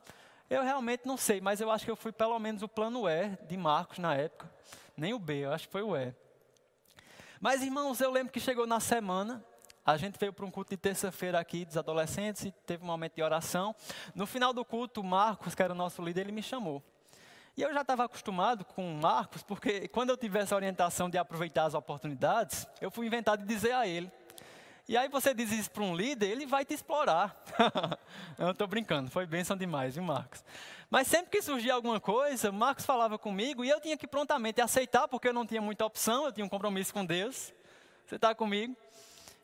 [0.49, 3.37] Eu realmente não sei, mas eu acho que eu fui pelo menos o plano E
[3.47, 4.51] de Marcos na época.
[4.95, 6.13] Nem o B, eu acho que foi o E.
[7.39, 9.43] Mas, irmãos, eu lembro que chegou na semana,
[9.85, 13.15] a gente veio para um culto de terça-feira aqui dos adolescentes e teve um momento
[13.15, 13.75] de oração.
[14.13, 16.83] No final do culto, Marcos, que era o nosso líder, ele me chamou.
[17.57, 21.65] E eu já estava acostumado com Marcos, porque quando eu tivesse a orientação de aproveitar
[21.65, 24.09] as oportunidades, eu fui inventar de dizer a ele:
[24.87, 27.43] e aí você diz isso para um líder, ele vai te explorar.
[28.37, 30.43] eu estou brincando, foi bênção demais, viu, Marcos?
[30.89, 35.07] Mas sempre que surgia alguma coisa, Marcos falava comigo e eu tinha que prontamente aceitar,
[35.07, 37.53] porque eu não tinha muita opção, eu tinha um compromisso com Deus.
[38.05, 38.75] Você está comigo?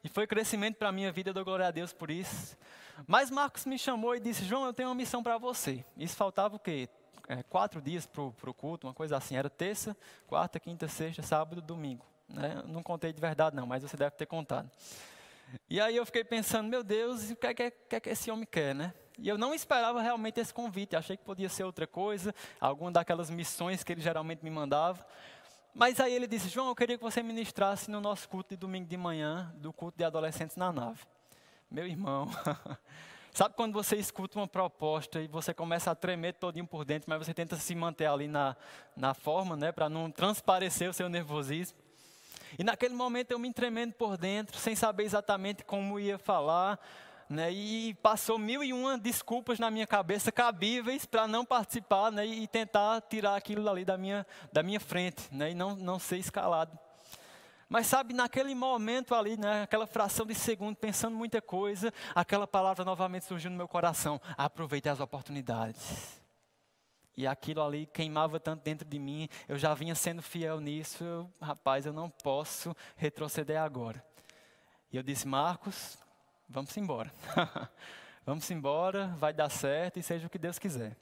[0.07, 2.57] E foi crescimento para a minha vida, eu dou glória a Deus por isso.
[3.05, 5.83] Mas Marcos me chamou e disse: João, eu tenho uma missão para você.
[5.97, 6.87] Isso faltava o quê?
[7.27, 9.35] É, quatro dias para o culto, uma coisa assim.
[9.35, 12.05] Era terça, quarta, quinta, sexta, sábado, domingo.
[12.29, 12.63] Né?
[12.67, 14.71] Não contei de verdade, não, mas você deve ter contado.
[15.69, 18.31] E aí eu fiquei pensando, meu Deus, o que é que, que, é que esse
[18.31, 18.93] homem quer, né?
[19.19, 23.29] E eu não esperava realmente esse convite, achei que podia ser outra coisa, alguma daquelas
[23.29, 25.05] missões que ele geralmente me mandava.
[25.77, 28.87] Mas aí ele disse, João, eu queria que você ministrasse no nosso culto de domingo
[28.87, 31.01] de manhã, do culto de adolescentes na nave.
[31.69, 32.27] Meu irmão,
[33.31, 37.19] sabe quando você escuta uma proposta e você começa a tremer todinho por dentro, mas
[37.19, 38.57] você tenta se manter ali na,
[38.95, 41.77] na forma, né, para não transparecer o seu nervosismo?
[42.57, 46.79] E naquele momento eu me tremendo por dentro, sem saber exatamente como ia falar,
[47.29, 52.25] né, e passou mil e uma desculpas na minha cabeça cabíveis para não participar né,
[52.25, 56.17] e tentar tirar aquilo ali da minha, da minha frente né, e não, não ser
[56.17, 56.77] escalado.
[57.69, 62.85] Mas sabe, naquele momento ali, né, aquela fração de segundo, pensando muita coisa, aquela palavra
[62.85, 66.21] novamente surgiu no meu coração: aproveite as oportunidades.
[67.17, 71.33] E aquilo ali queimava tanto dentro de mim, eu já vinha sendo fiel nisso, eu,
[71.41, 74.05] rapaz, eu não posso retroceder agora.
[74.91, 75.97] E eu disse, Marcos,
[76.47, 77.11] vamos embora.
[78.25, 80.95] vamos embora, vai dar certo e seja o que Deus quiser.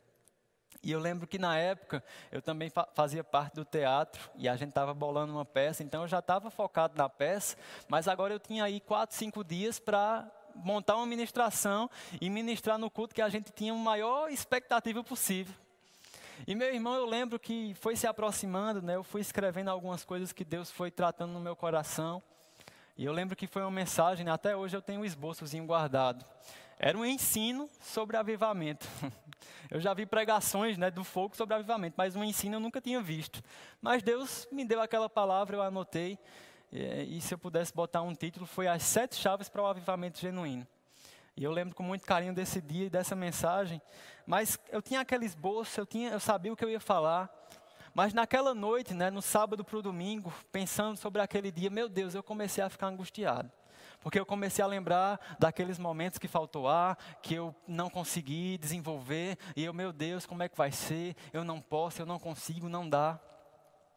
[0.83, 4.55] E eu lembro que na época eu também fa fazia parte do teatro e a
[4.55, 8.39] gente estava bolando uma peça, então eu já estava focado na peça, mas agora eu
[8.39, 11.89] tinha aí quatro, cinco dias para montar uma ministração
[12.21, 15.55] e ministrar no culto que a gente tinha a maior expectativa possível.
[16.45, 18.95] E meu irmão, eu lembro que foi se aproximando, né?
[18.95, 22.21] Eu fui escrevendo algumas coisas que Deus foi tratando no meu coração.
[22.97, 24.31] E eu lembro que foi uma mensagem, né?
[24.31, 26.23] até hoje eu tenho um esboçozinho guardado.
[26.79, 28.87] Era um ensino sobre avivamento.
[29.69, 33.01] Eu já vi pregações né, do fogo sobre avivamento, mas um ensino eu nunca tinha
[33.01, 33.43] visto.
[33.81, 36.19] Mas Deus me deu aquela palavra, eu anotei.
[36.71, 40.19] E, e se eu pudesse botar um título, foi As Sete Chaves para o Avivamento
[40.19, 40.67] Genuíno.
[41.35, 43.81] E eu lembro com muito carinho desse dia e dessa mensagem.
[44.25, 47.29] Mas eu tinha aquele esboço, eu, tinha, eu sabia o que eu ia falar.
[47.95, 52.13] Mas naquela noite, né, no sábado para o domingo, pensando sobre aquele dia, meu Deus,
[52.13, 53.49] eu comecei a ficar angustiado.
[54.01, 59.37] Porque eu comecei a lembrar daqueles momentos que faltou ar, que eu não consegui desenvolver,
[59.55, 61.15] e eu, meu Deus, como é que vai ser?
[61.31, 63.17] Eu não posso, eu não consigo, não dá.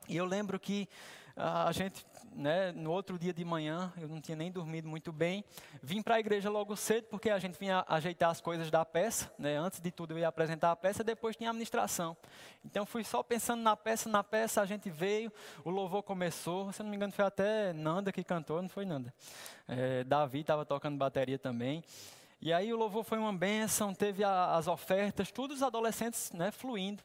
[0.09, 0.89] E eu lembro que
[1.37, 2.07] a gente,
[2.39, 5.45] né, no outro dia de manhã, eu não tinha nem dormido muito bem,
[5.83, 9.31] vim para a igreja logo cedo, porque a gente vinha ajeitar as coisas da peça,
[9.37, 12.17] né, antes de tudo eu ia apresentar a peça, depois tinha a administração.
[12.65, 15.33] Então fui só pensando na peça, na peça a gente veio,
[15.65, 19.13] o louvor começou, se não me engano foi até Nanda que cantou, não foi Nanda.
[19.67, 21.83] É, Davi estava tocando bateria também.
[22.41, 26.53] E aí o louvor foi uma bênção, teve a, as ofertas, todos os adolescentes né,
[26.53, 27.03] fluindo.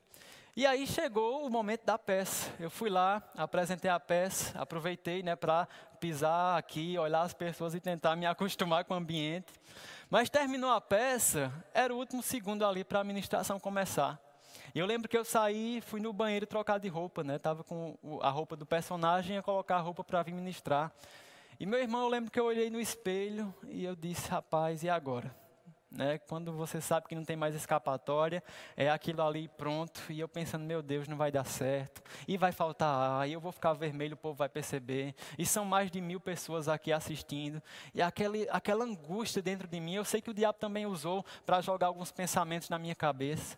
[0.56, 2.54] E aí chegou o momento da peça.
[2.60, 5.68] Eu fui lá, apresentei a peça, aproveitei né, para
[6.00, 9.52] pisar aqui, olhar as pessoas e tentar me acostumar com o ambiente.
[10.12, 14.20] Mas terminou a peça, era o último segundo ali para a ministração começar.
[14.76, 17.40] E eu lembro que eu saí, fui no banheiro trocar de roupa, né?
[17.40, 20.92] Tava com a roupa do personagem, ia colocar a roupa para vir ministrar.
[21.60, 24.90] E meu irmão, eu lembro que eu olhei no espelho e eu disse, rapaz, e
[24.90, 25.43] agora?
[25.94, 26.18] Né?
[26.18, 28.44] Quando você sabe que não tem mais escapatória,
[28.76, 32.52] é aquilo ali pronto, e eu pensando, meu Deus, não vai dar certo, e vai
[32.52, 36.02] faltar ar, e eu vou ficar vermelho, o povo vai perceber, e são mais de
[36.02, 37.62] mil pessoas aqui assistindo,
[37.94, 41.62] e aquele, aquela angústia dentro de mim, eu sei que o diabo também usou para
[41.62, 43.58] jogar alguns pensamentos na minha cabeça.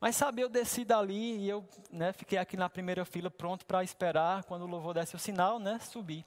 [0.00, 3.84] Mas sabe, eu desci dali e eu né, fiquei aqui na primeira fila pronto para
[3.84, 6.26] esperar, quando o louvor desse o sinal, né, subir.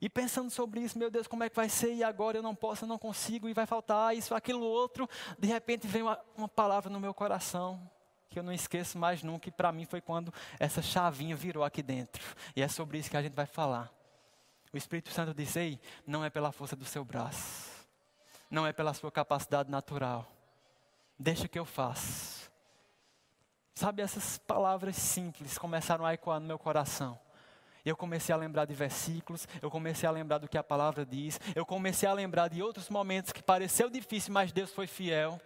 [0.00, 1.92] E pensando sobre isso, meu Deus, como é que vai ser?
[1.92, 5.08] E agora eu não posso, eu não consigo, e vai faltar isso, aquilo, outro.
[5.38, 7.80] De repente vem uma, uma palavra no meu coração,
[8.30, 11.82] que eu não esqueço mais nunca, e para mim foi quando essa chavinha virou aqui
[11.82, 12.22] dentro.
[12.54, 13.92] E é sobre isso que a gente vai falar.
[14.72, 17.86] O Espírito Santo diz: Ei, não é pela força do seu braço,
[18.48, 20.30] não é pela sua capacidade natural.
[21.18, 22.48] Deixa que eu faça.
[23.74, 27.18] Sabe, essas palavras simples começaram a ecoar no meu coração.
[27.88, 31.40] Eu comecei a lembrar de versículos, eu comecei a lembrar do que a palavra diz,
[31.54, 35.40] eu comecei a lembrar de outros momentos que pareceu difícil, mas Deus foi fiel.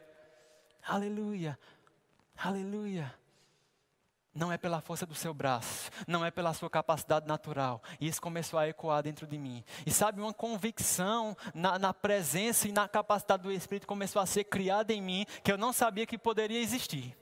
[0.85, 1.59] Aleluia,
[2.37, 3.15] aleluia.
[4.35, 7.83] Não é pela força do seu braço, não é pela sua capacidade natural.
[8.01, 9.63] E isso começou a ecoar dentro de mim.
[9.85, 14.45] E sabe, uma convicção na, na, presença e na capacidade do Espírito começou a ser
[14.45, 17.15] criada em mim que eu não sabia que poderia existir.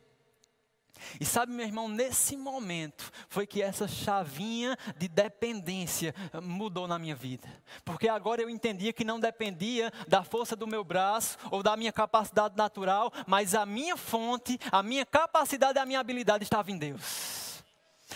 [1.20, 6.98] E sabe, meu irmão, nesse momento foi que essa chavinha de dependência eh, mudou na
[6.98, 7.48] minha vida.
[7.84, 11.92] Porque agora eu entendia que não dependia da força do meu braço ou da minha
[11.92, 17.62] capacidade natural, mas a minha fonte, a minha capacidade a minha habilidade estava em Deus.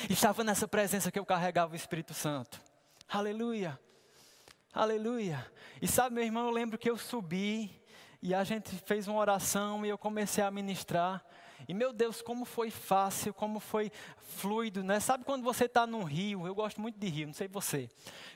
[0.09, 2.61] Estava nessa presença que eu carregava o Espírito Santo.
[3.09, 3.79] Aleluia.
[4.73, 5.47] Aleluia.
[5.81, 7.71] E sabe, meu irmão, eu lembro que eu subi
[8.21, 11.25] e a gente fez uma oração e eu comecei a ministrar.
[11.69, 13.91] E meu Deus, como foi fácil, como foi
[14.37, 15.01] fluido, né?
[15.01, 16.47] Sabe quando você está num rio?
[16.47, 17.89] Eu gosto muito de rio, não sei você.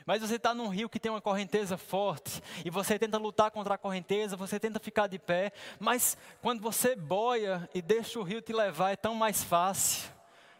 [0.05, 3.75] Mas você está num rio que tem uma correnteza forte e você tenta lutar contra
[3.75, 8.41] a correnteza, você tenta ficar de pé, mas quando você boia e deixa o rio
[8.41, 10.09] te levar, é tão mais fácil.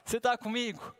[0.05, 0.98] Você está comigo?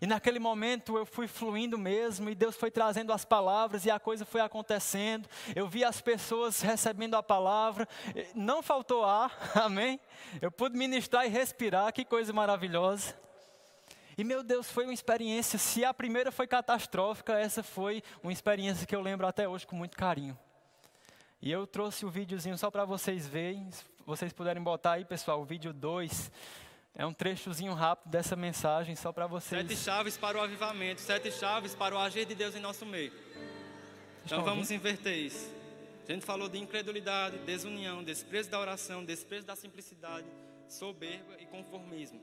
[0.00, 3.98] E naquele momento eu fui fluindo mesmo, e Deus foi trazendo as palavras, e a
[3.98, 5.28] coisa foi acontecendo.
[5.54, 7.88] Eu vi as pessoas recebendo a palavra,
[8.34, 10.00] não faltou ar, amém?
[10.40, 13.14] Eu pude ministrar e respirar, que coisa maravilhosa.
[14.16, 15.58] E meu Deus, foi uma experiência.
[15.58, 19.76] Se a primeira foi catastrófica, essa foi uma experiência que eu lembro até hoje com
[19.76, 20.36] muito carinho.
[21.40, 23.70] E eu trouxe o videozinho só para vocês verem.
[24.04, 26.32] Vocês puderem botar aí, pessoal, o vídeo 2.
[26.94, 29.60] É um trechozinho rápido dessa mensagem só para vocês.
[29.60, 33.12] Sete chaves para o avivamento, sete chaves para o agir de Deus em nosso meio.
[34.24, 35.52] Então vamos inverter isso.
[36.08, 40.26] A gente falou de incredulidade, desunião, desprezo da oração, desprezo da simplicidade,
[40.66, 42.20] soberba e conformismo.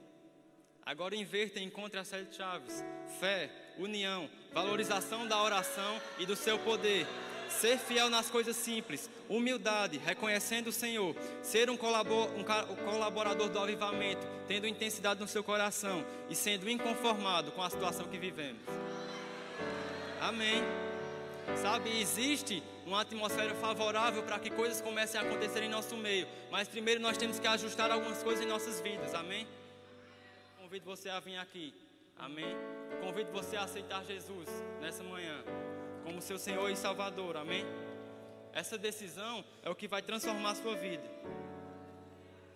[0.85, 2.83] Agora inverta e encontre as sete chaves:
[3.19, 7.07] fé, união, valorização da oração e do seu poder,
[7.49, 14.67] ser fiel nas coisas simples, humildade, reconhecendo o Senhor, ser um, colaborador do avivamento, tendo
[14.67, 18.61] intensidade no seu coração e sendo inconformado com a situação que vivemos.
[20.21, 20.63] Amém.
[21.61, 26.67] Sabe, existe uma atmosfera favorável para que coisas comecem a acontecer em nosso meio, mas
[26.67, 29.13] primeiro nós temos que ajustar algumas coisas em nossas vidas.
[29.13, 29.47] Amém.
[30.59, 31.73] Convido você a vir aqui.
[32.17, 32.55] Amém.
[33.01, 34.47] Convido você a aceitar Jesus
[34.81, 35.43] nessa manhã
[36.05, 37.35] como seu Senhor e Salvador.
[37.35, 37.65] Amém?
[38.53, 41.03] Essa decisão é o que vai transformar a sua vida.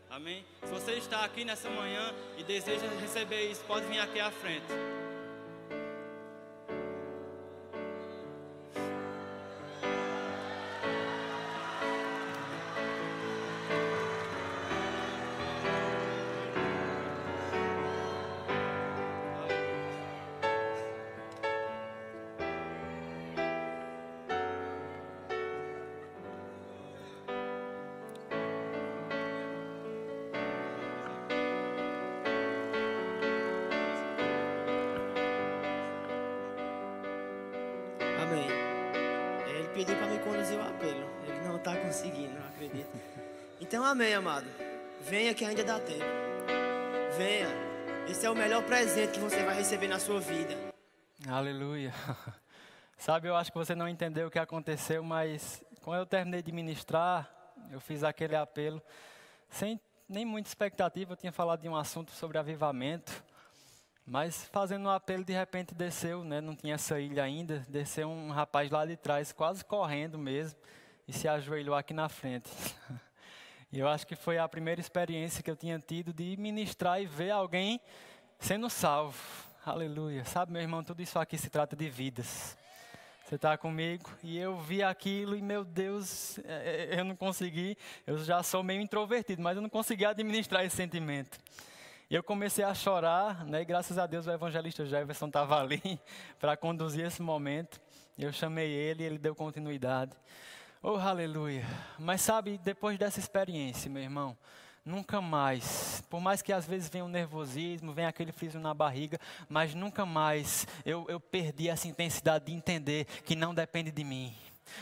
[0.09, 0.45] Amém?
[0.63, 4.65] Se você está aqui nessa manhã e deseja receber isso, pode vir aqui à frente.
[40.29, 41.09] Conduzir o apelo.
[41.27, 42.89] Ele não está conseguindo, não acredito.
[43.59, 44.47] Então, amém, amado.
[45.01, 46.05] Venha que ainda dá tempo.
[47.17, 47.49] Venha.
[48.07, 50.55] Esse é o melhor presente que você vai receber na sua vida.
[51.27, 51.93] Aleluia.
[52.97, 56.51] Sabe, eu acho que você não entendeu o que aconteceu, mas quando eu terminei de
[56.51, 57.29] ministrar,
[57.71, 58.81] eu fiz aquele apelo
[59.49, 61.13] sem nem muita expectativa.
[61.13, 63.23] Eu tinha falado de um assunto sobre avivamento,
[64.09, 66.41] mas fazendo um apelo, de repente desceu, né?
[66.41, 67.63] Não tinha essa ilha ainda.
[67.69, 70.59] Desceu um rapaz lá de trás, quase correndo mesmo,
[71.07, 72.49] e se ajoelhou aqui na frente.
[73.71, 77.05] E eu acho que foi a primeira experiência que eu tinha tido de ministrar e
[77.05, 77.79] ver alguém
[78.39, 79.15] sendo salvo.
[79.63, 80.25] Aleluia.
[80.25, 82.57] Sabe, meu irmão, tudo isso aqui se trata de vidas.
[83.27, 84.09] Você está comigo?
[84.23, 87.77] E eu vi aquilo e, meu Deus, é, é, eu não consegui.
[88.07, 91.37] Eu já sou meio introvertido, mas eu não consegui administrar esse sentimento.
[92.09, 93.61] E eu comecei a chorar, né?
[93.61, 96.01] E graças a Deus o evangelista Jefferson estava ali
[96.39, 97.79] para conduzir esse momento.
[98.17, 100.13] Eu chamei ele e ele deu continuidade.
[100.81, 101.63] Oh, aleluia.
[101.99, 104.35] Mas sabe, depois dessa experiência, meu irmão,
[104.83, 109.19] nunca mais, por mais que às vezes venha um nervosismo, venha aquele friso na barriga,
[109.47, 114.35] mas nunca mais eu, eu perdi essa intensidade de entender que não depende de mim.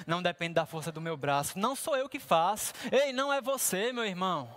[0.05, 1.59] Não depende da força do meu braço.
[1.59, 2.73] Não sou eu que faço.
[2.89, 4.49] Ei, não é você, meu irmão.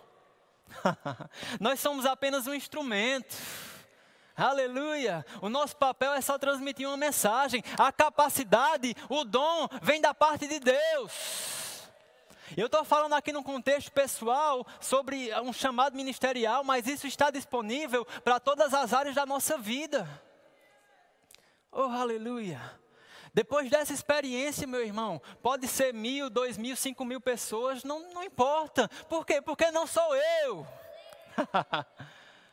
[1.60, 3.36] Nós somos apenas um instrumento.
[4.36, 5.24] Aleluia!
[5.42, 7.62] O nosso papel é só transmitir uma mensagem.
[7.78, 11.60] A capacidade, o dom, vem da parte de Deus.
[12.56, 18.04] Eu estou falando aqui num contexto pessoal sobre um chamado ministerial, mas isso está disponível
[18.24, 20.08] para todas as áreas da nossa vida.
[21.70, 22.79] Oh, aleluia!
[23.32, 28.24] Depois dessa experiência, meu irmão, pode ser mil, dois mil, cinco mil pessoas, não, não
[28.24, 28.88] importa.
[29.08, 29.40] Por quê?
[29.40, 30.14] Porque não sou
[30.44, 30.66] eu.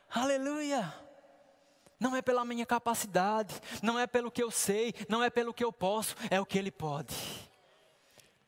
[0.10, 0.94] aleluia!
[2.00, 5.64] Não é pela minha capacidade, não é pelo que eu sei, não é pelo que
[5.64, 7.16] eu posso, é o que Ele pode.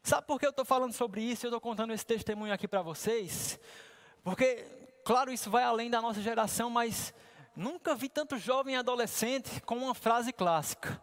[0.03, 1.45] Sabe por que eu estou falando sobre isso?
[1.45, 3.59] Eu estou contando esse testemunho aqui para vocês,
[4.23, 4.65] porque,
[5.03, 7.11] claro, isso vai além da nossa geração, mas
[7.55, 11.01] nunca vi tanto jovem e adolescente com uma frase clássica,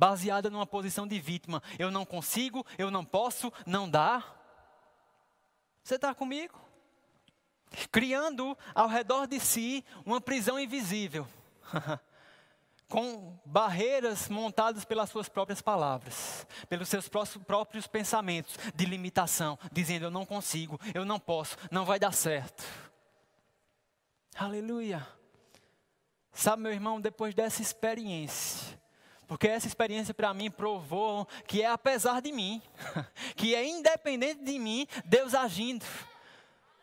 [0.00, 4.24] baseada numa posição de vítima: eu não consigo, eu não posso, não dá.
[5.84, 6.58] Você está comigo?
[7.92, 11.28] Criando ao redor de si uma prisão invisível
[12.88, 17.06] com barreiras montadas pelas suas próprias palavras, pelos seus
[17.46, 22.64] próprios pensamentos de limitação, dizendo: Eu não consigo, eu não posso, não vai dar certo.
[24.34, 25.06] Aleluia.
[26.32, 28.79] Sabe, meu irmão, depois dessa experiência,
[29.30, 32.60] porque essa experiência para mim provou que é apesar de mim,
[33.36, 35.86] que é independente de mim, Deus agindo.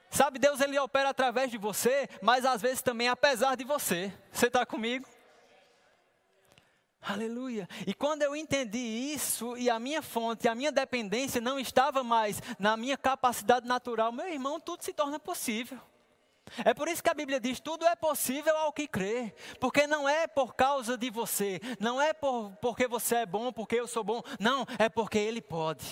[0.10, 4.14] Sabe, Deus ele opera através de você, mas às vezes também apesar de você.
[4.32, 5.06] Você está comigo?
[7.02, 7.68] Aleluia.
[7.86, 12.42] E quando eu entendi isso, e a minha fonte, a minha dependência não estava mais
[12.58, 15.82] na minha capacidade natural, meu irmão, tudo se torna possível.
[16.64, 19.34] É por isso que a Bíblia diz: tudo é possível ao que crê.
[19.60, 23.76] Porque não é por causa de você, não é por, porque você é bom, porque
[23.76, 24.22] eu sou bom.
[24.40, 25.86] Não, é porque Ele pode.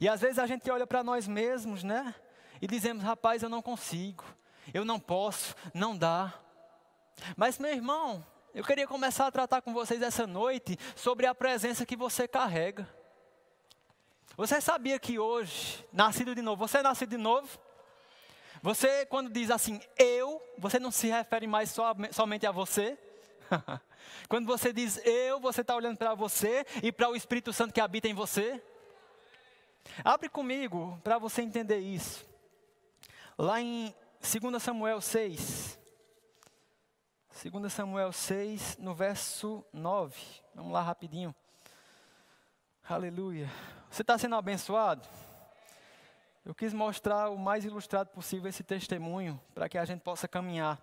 [0.00, 2.14] E às vezes a gente olha para nós mesmos, né?
[2.60, 4.24] e dizemos: rapaz, eu não consigo,
[4.72, 6.34] eu não posso, não dá.
[7.36, 11.86] Mas, meu irmão, eu queria começar a tratar com vocês essa noite sobre a presença
[11.86, 12.88] que você carrega.
[14.36, 17.58] Você sabia que hoje, nascido de novo, você é nascido de novo?
[18.62, 22.98] Você, quando diz assim, eu, você não se refere mais só, somente a você?
[24.28, 27.80] quando você diz eu, você está olhando para você e para o Espírito Santo que
[27.80, 28.62] habita em você?
[30.04, 32.26] Abre comigo para você entender isso.
[33.36, 35.78] Lá em 2 Samuel 6.
[37.50, 40.16] 2 Samuel 6, no verso 9.
[40.54, 41.34] Vamos lá rapidinho.
[42.88, 43.48] Aleluia.
[43.90, 45.06] Você está sendo abençoado?
[46.44, 50.80] Eu quis mostrar o mais ilustrado possível esse testemunho, para que a gente possa caminhar.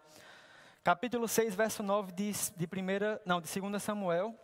[0.83, 4.35] Capítulo 6, verso 9 diz, de primeira, não, de 2 Samuel.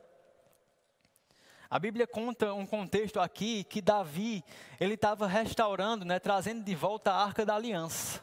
[1.69, 4.43] A Bíblia conta um contexto aqui que Davi,
[4.79, 8.21] ele estava restaurando, né, trazendo de volta a Arca da Aliança.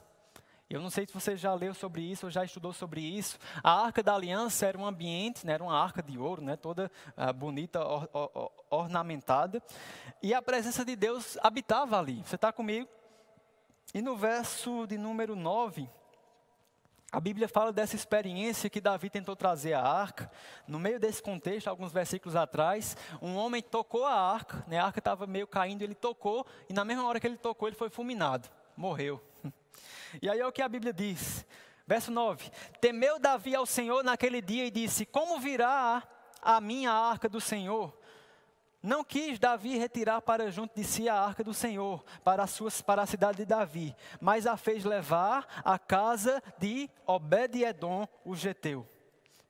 [0.71, 3.39] Eu não sei se você já leu sobre isso ou já estudou sobre isso.
[3.63, 6.91] A Arca da Aliança era um ambiente, né, era uma arca de ouro, né, toda
[7.17, 9.63] uh, bonita, or, or, ornamentada.
[10.23, 12.23] E a presença de Deus habitava ali.
[12.23, 12.87] Você está comigo?
[13.95, 15.89] E no verso de número 9,
[17.11, 20.31] a Bíblia fala dessa experiência que Davi tentou trazer à arca.
[20.67, 24.79] No meio desse contexto, alguns versículos atrás, um homem tocou a arca, né?
[24.79, 27.77] a arca estava meio caindo, ele tocou, e na mesma hora que ele tocou, ele
[27.77, 29.19] foi fulminado, morreu.
[30.23, 31.45] E aí é o que a Bíblia diz.
[31.87, 36.03] Verso 9: Temeu Davi ao Senhor naquele dia e disse: Como virá
[36.41, 37.99] a minha arca do Senhor?
[38.83, 42.71] Não quis Davi retirar para junto de si a arca do Senhor, para a, sua,
[42.87, 48.87] para a cidade de Davi, mas a fez levar à casa de Obed-Edom, o geteu.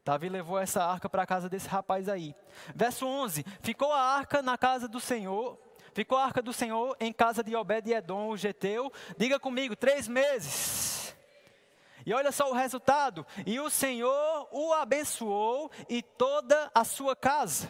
[0.05, 2.35] Davi levou essa arca para a casa desse rapaz aí.
[2.75, 5.59] Verso 11: Ficou a arca na casa do Senhor,
[5.99, 8.93] ficou a arca do Senhor em casa de Obed-Edom, o geteu.
[9.17, 11.13] Diga comigo, três meses.
[12.07, 17.69] E olha só o resultado: e o Senhor o abençoou e toda a sua casa.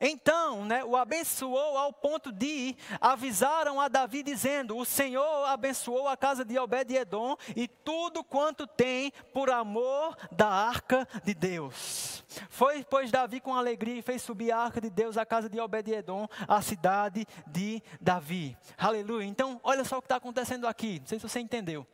[0.00, 6.16] Então, né, o abençoou ao ponto de avisaram a Davi dizendo: O Senhor abençoou a
[6.16, 12.22] casa de Obed-edom e tudo quanto tem por amor da arca de Deus.
[12.48, 15.58] Foi, pois, Davi com alegria e fez subir a arca de Deus à casa de
[15.58, 18.56] Obed-edom, a cidade de Davi.
[18.78, 19.24] Aleluia.
[19.24, 21.00] Então, olha só o que está acontecendo aqui.
[21.00, 21.86] Não sei se você entendeu.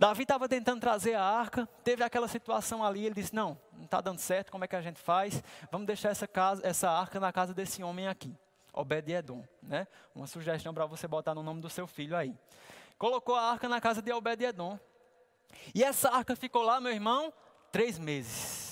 [0.00, 4.00] Davi estava tentando trazer a arca, teve aquela situação ali, ele disse: Não, não está
[4.00, 5.44] dando certo, como é que a gente faz?
[5.70, 8.34] Vamos deixar essa, casa, essa arca na casa desse homem aqui,
[8.72, 9.44] Obed-Edom.
[9.62, 9.86] Né?
[10.14, 12.34] Uma sugestão para você botar no nome do seu filho aí.
[12.96, 14.78] Colocou a arca na casa de Obed-Edom.
[15.74, 17.30] E essa arca ficou lá, meu irmão,
[17.70, 18.69] três meses.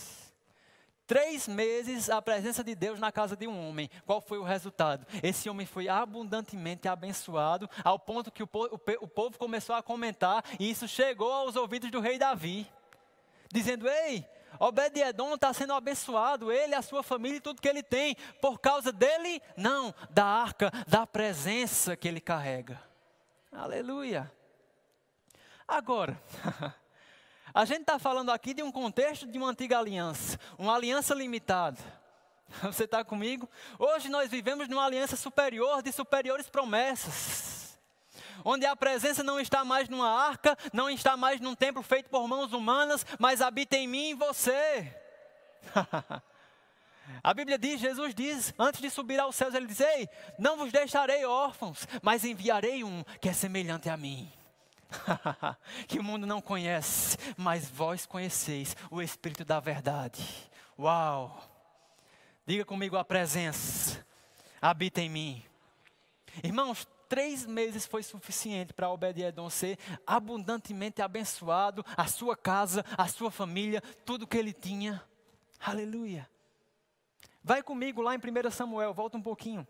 [1.08, 3.88] Três meses a presença de Deus na casa de um homem.
[4.04, 5.06] Qual foi o resultado?
[5.22, 8.48] Esse homem foi abundantemente abençoado, ao ponto que o,
[9.00, 12.70] o povo começou a comentar, e isso chegou aos ouvidos do rei Davi,
[13.50, 14.22] dizendo: Ei,
[14.60, 18.92] Obed-Edom está sendo abençoado, ele, a sua família e tudo que ele tem, por causa
[18.92, 19.40] dele?
[19.56, 22.78] Não, da arca, da presença que ele carrega.
[23.50, 24.30] Aleluia.
[25.66, 26.20] Agora.
[27.58, 31.76] A gente está falando aqui de um contexto de uma antiga aliança, uma aliança limitada.
[32.62, 33.50] Você está comigo?
[33.76, 37.76] Hoje nós vivemos numa aliança superior, de superiores promessas.
[38.44, 42.28] Onde a presença não está mais numa arca, não está mais num templo feito por
[42.28, 44.96] mãos humanas, mas habita em mim e em você.
[47.24, 50.70] A Bíblia diz, Jesus diz, antes de subir aos céus, ele diz: Ei, não vos
[50.70, 54.30] deixarei órfãos, mas enviarei um que é semelhante a mim.
[55.86, 60.22] que o mundo não conhece, mas vós conheceis o Espírito da verdade.
[60.78, 61.42] Uau!
[62.46, 64.06] Diga comigo a presença,
[64.60, 65.44] habita em mim.
[66.42, 73.30] Irmãos, três meses foi suficiente para Obed-Edom ser abundantemente abençoado, a sua casa, a sua
[73.30, 75.02] família, tudo que ele tinha.
[75.60, 76.28] Aleluia.
[77.42, 79.66] Vai comigo lá em 1 Samuel, volta um pouquinho.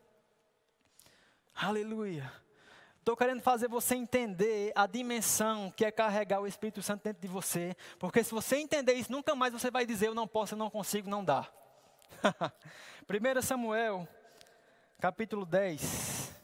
[1.54, 2.32] Aleluia.
[3.08, 7.26] Estou querendo fazer você entender a dimensão que é carregar o Espírito Santo dentro de
[7.26, 7.74] você.
[7.98, 10.68] Porque se você entender isso, nunca mais você vai dizer eu não posso, eu não
[10.68, 11.50] consigo, não dá.
[13.08, 14.06] 1 Samuel,
[15.00, 16.34] capítulo 10.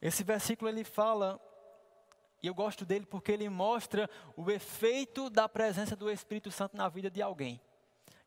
[0.00, 1.38] Esse versículo ele fala,
[2.42, 4.08] e eu gosto dele porque ele mostra
[4.38, 7.60] o efeito da presença do Espírito Santo na vida de alguém.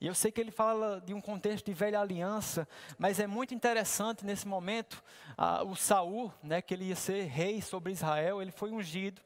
[0.03, 3.53] E eu sei que ele fala de um contexto de velha aliança, mas é muito
[3.53, 5.01] interessante nesse momento
[5.37, 9.21] ah, o Saul, né, que ele ia ser rei sobre Israel, ele foi ungido.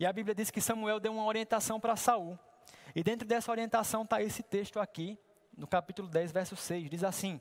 [0.00, 2.36] E a Bíblia diz que Samuel deu uma orientação para Saul.
[2.96, 5.16] E dentro dessa orientação está esse texto aqui,
[5.56, 7.40] no capítulo 10, verso 6, diz assim: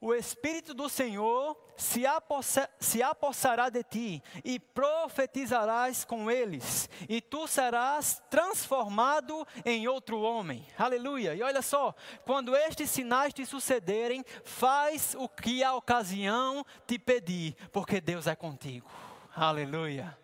[0.00, 7.20] o Espírito do Senhor se, apossa, se apossará de ti, e profetizarás com eles, e
[7.20, 10.66] tu serás transformado em outro homem.
[10.76, 11.34] Aleluia.
[11.34, 17.56] E olha só, quando estes sinais te sucederem, faz o que a ocasião te pedir,
[17.72, 18.90] porque Deus é contigo.
[19.34, 20.18] Aleluia.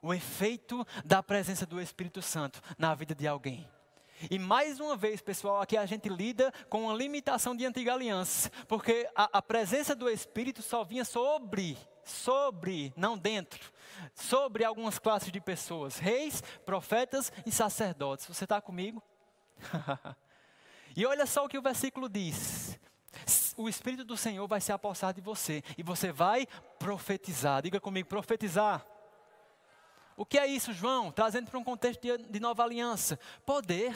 [0.00, 3.68] O efeito da presença do Espírito Santo na vida de alguém.
[4.30, 8.50] E mais uma vez, pessoal, aqui a gente lida com uma limitação de antiga aliança,
[8.68, 13.72] porque a, a presença do Espírito só vinha sobre, sobre, não dentro,
[14.14, 18.26] sobre algumas classes de pessoas: reis, profetas e sacerdotes.
[18.26, 19.02] Você está comigo?
[20.96, 22.78] e olha só o que o versículo diz.
[23.56, 26.46] O Espírito do Senhor vai se apossar de você e você vai
[26.78, 27.62] profetizar.
[27.62, 28.86] Diga comigo, profetizar.
[30.16, 31.10] O que é isso, João?
[31.10, 33.18] Trazendo para um contexto de, nova aliança.
[33.46, 33.94] Poder.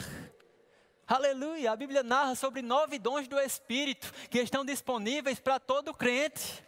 [1.06, 1.70] Aleluia!
[1.70, 6.64] A Bíblia narra sobre nove dons do Espírito que estão disponíveis para todo crente.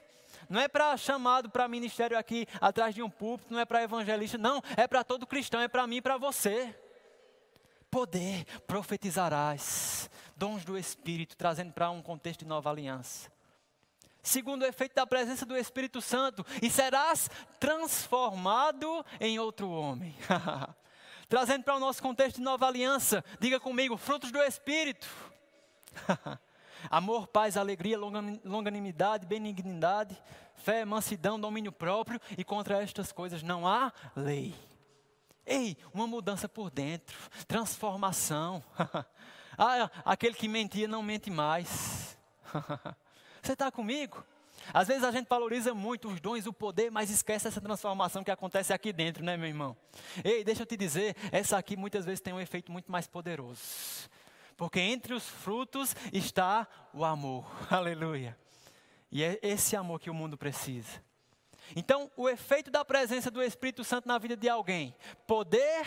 [0.49, 4.38] Não é para chamado para ministério aqui atrás de um púlpito, não é para evangelista,
[4.38, 6.74] não, é para todo cristão, é para mim e para você.
[7.90, 13.30] Poder, profetizarás, dons do Espírito, trazendo para um contexto de nova aliança.
[14.23, 20.14] Segundo o efeito da presença do Espírito Santo, e serás transformado em outro homem.
[21.29, 25.07] Trazendo para o nosso contexto de nova aliança, diga comigo: frutos do Espírito.
[26.91, 30.16] Amor, paz, alegria, longanimidade, benignidade,
[30.57, 34.55] fé, mansidão, domínio próprio, e contra estas coisas não há lei.
[35.45, 37.16] Ei, uma mudança por dentro,
[37.47, 38.62] transformação.
[39.57, 42.19] ah, aquele que mentia não mente mais.
[43.49, 44.22] Você está comigo?
[44.74, 48.30] Às vezes a gente valoriza muito os dons, o poder, mas esquece essa transformação que
[48.30, 49.74] acontece aqui dentro, né, meu irmão?
[50.22, 53.62] Ei, deixa eu te dizer, essa aqui muitas vezes tem um efeito muito mais poderoso.
[54.55, 57.51] Porque entre os frutos está o amor.
[57.72, 58.36] Aleluia.
[59.11, 61.03] E é esse amor que o mundo precisa.
[61.74, 64.94] Então, o efeito da presença do Espírito Santo na vida de alguém:
[65.26, 65.86] poder,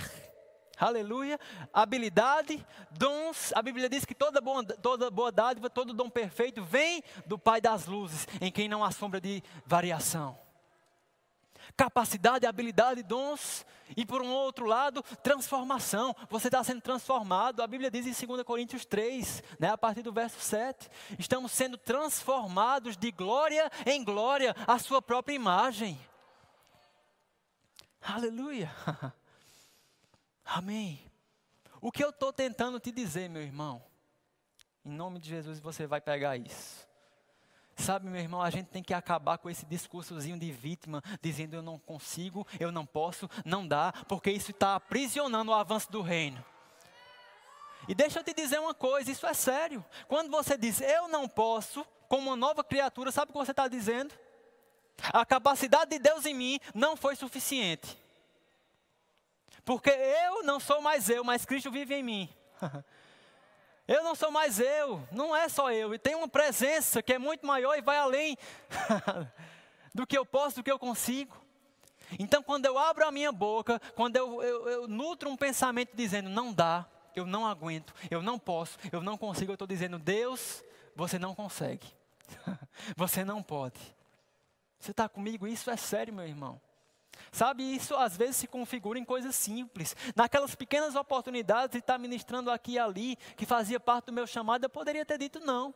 [0.85, 1.39] aleluia,
[1.73, 3.51] habilidade, dons.
[3.53, 7.61] A Bíblia diz que toda boa, toda boa dádiva, todo dom perfeito vem do Pai
[7.61, 10.37] das luzes, em quem não há sombra de variação
[11.75, 13.65] capacidade, habilidade, dons,
[13.95, 16.15] e por um outro lado, transformação.
[16.29, 17.61] Você está sendo transformado.
[17.61, 20.89] A Bíblia diz em 2 Coríntios 3, né, a partir do verso 7.
[21.19, 25.99] Estamos sendo transformados de glória em glória, à sua própria imagem.
[28.01, 28.71] Aleluia.
[30.53, 30.99] Amém.
[31.79, 33.81] O que eu estou tentando te dizer, meu irmão,
[34.83, 36.85] em nome de Jesus você vai pegar isso.
[37.77, 41.61] Sabe, meu irmão, a gente tem que acabar com esse discursozinho de vítima, dizendo eu
[41.61, 46.43] não consigo, eu não posso, não dá, porque isso está aprisionando o avanço do reino.
[47.87, 49.83] E deixa eu te dizer uma coisa, isso é sério.
[50.05, 53.69] Quando você diz eu não posso, como uma nova criatura, sabe o que você está
[53.69, 54.13] dizendo?
[55.13, 57.97] A capacidade de Deus em mim não foi suficiente.
[59.63, 62.29] Porque eu não sou mais eu, mas Cristo vive em mim.
[63.87, 67.19] Eu não sou mais eu, não é só eu, e tem uma presença que é
[67.19, 68.37] muito maior e vai além
[69.93, 71.35] do que eu posso, do que eu consigo.
[72.17, 76.29] Então, quando eu abro a minha boca, quando eu, eu, eu nutro um pensamento dizendo,
[76.29, 76.85] não dá,
[77.15, 80.63] eu não aguento, eu não posso, eu não consigo, eu estou dizendo, Deus,
[80.95, 81.87] você não consegue,
[82.95, 83.79] você não pode.
[84.79, 85.47] Você está comigo?
[85.47, 86.61] Isso é sério, meu irmão.
[87.31, 89.95] Sabe, isso às vezes se configura em coisas simples.
[90.15, 94.63] Naquelas pequenas oportunidades de estar ministrando aqui e ali, que fazia parte do meu chamado,
[94.63, 95.73] eu poderia ter dito não.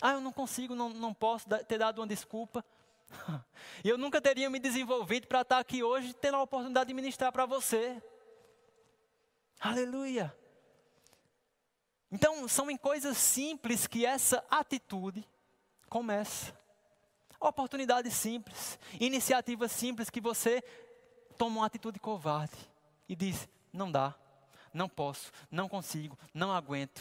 [0.00, 2.64] Ah, eu não consigo, não, não posso ter dado uma desculpa.
[3.84, 7.32] E eu nunca teria me desenvolvido para estar aqui hoje, tendo a oportunidade de ministrar
[7.32, 8.02] para você.
[9.60, 10.34] Aleluia.
[12.10, 15.26] Então, são em coisas simples que essa atitude
[15.88, 16.56] começa.
[17.40, 20.62] Oportunidades simples, iniciativas simples que você
[21.38, 22.56] toma uma atitude covarde
[23.08, 24.14] e diz: não dá,
[24.74, 27.00] não posso, não consigo, não aguento.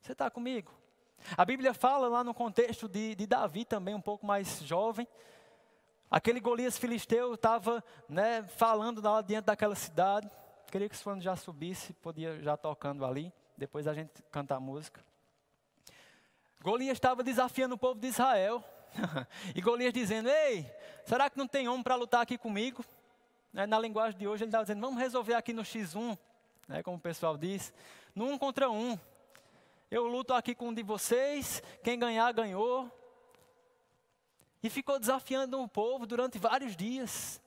[0.00, 0.72] Você está comigo?
[1.36, 5.06] A Bíblia fala lá no contexto de, de Davi também, um pouco mais jovem.
[6.10, 10.30] Aquele Golias filisteu estava né, falando lá diante daquela cidade.
[10.70, 13.32] Queria que o Suano já subisse, podia já tocando ali.
[13.56, 15.04] Depois a gente canta a música.
[16.62, 18.62] Golias estava desafiando o povo de Israel.
[19.54, 20.70] e Golias dizendo: Ei,
[21.04, 22.84] será que não tem homem para lutar aqui comigo?
[23.56, 26.18] Né, na linguagem de hoje, ele estava dizendo: vamos resolver aqui no X1,
[26.68, 27.72] né, como o pessoal diz,
[28.14, 28.98] no um contra um.
[29.90, 32.92] Eu luto aqui com um de vocês, quem ganhar, ganhou.
[34.62, 37.40] E ficou desafiando o povo durante vários dias.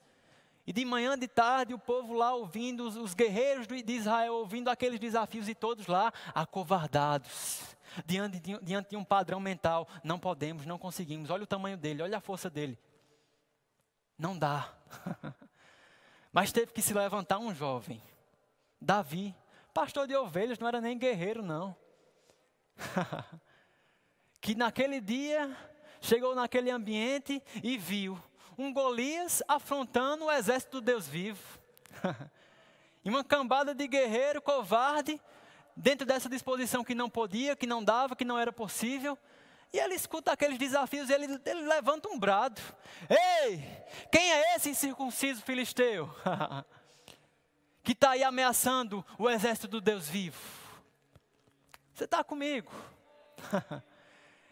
[0.65, 4.69] E de manhã, de tarde, o povo lá ouvindo, os, os guerreiros de Israel ouvindo
[4.69, 7.75] aqueles desafios e todos lá acovardados.
[8.03, 11.29] Diante de, diante de um padrão mental, não podemos, não conseguimos.
[11.29, 12.79] Olha o tamanho dele, olha a força dele.
[14.17, 14.73] Não dá.
[16.31, 18.01] Mas teve que se levantar um jovem,
[18.79, 19.35] Davi,
[19.73, 21.75] pastor de ovelhas, não era nem guerreiro, não.
[24.39, 25.55] que naquele dia
[25.99, 28.21] chegou naquele ambiente e viu
[28.57, 31.59] um Golias afrontando o exército do Deus vivo.
[33.03, 35.19] e uma cambada de guerreiro covarde,
[35.75, 39.17] dentro dessa disposição que não podia, que não dava, que não era possível,
[39.71, 42.61] e ele escuta aqueles desafios e ele, ele levanta um brado.
[43.09, 43.63] Ei,
[44.11, 46.09] quem é esse incircunciso filisteu?
[47.83, 50.39] que está aí ameaçando o exército do Deus vivo.
[51.93, 52.71] Você está comigo?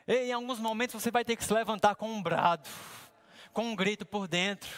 [0.07, 2.69] Em alguns momentos você vai ter que se levantar com um brado,
[3.51, 4.69] com um grito por dentro.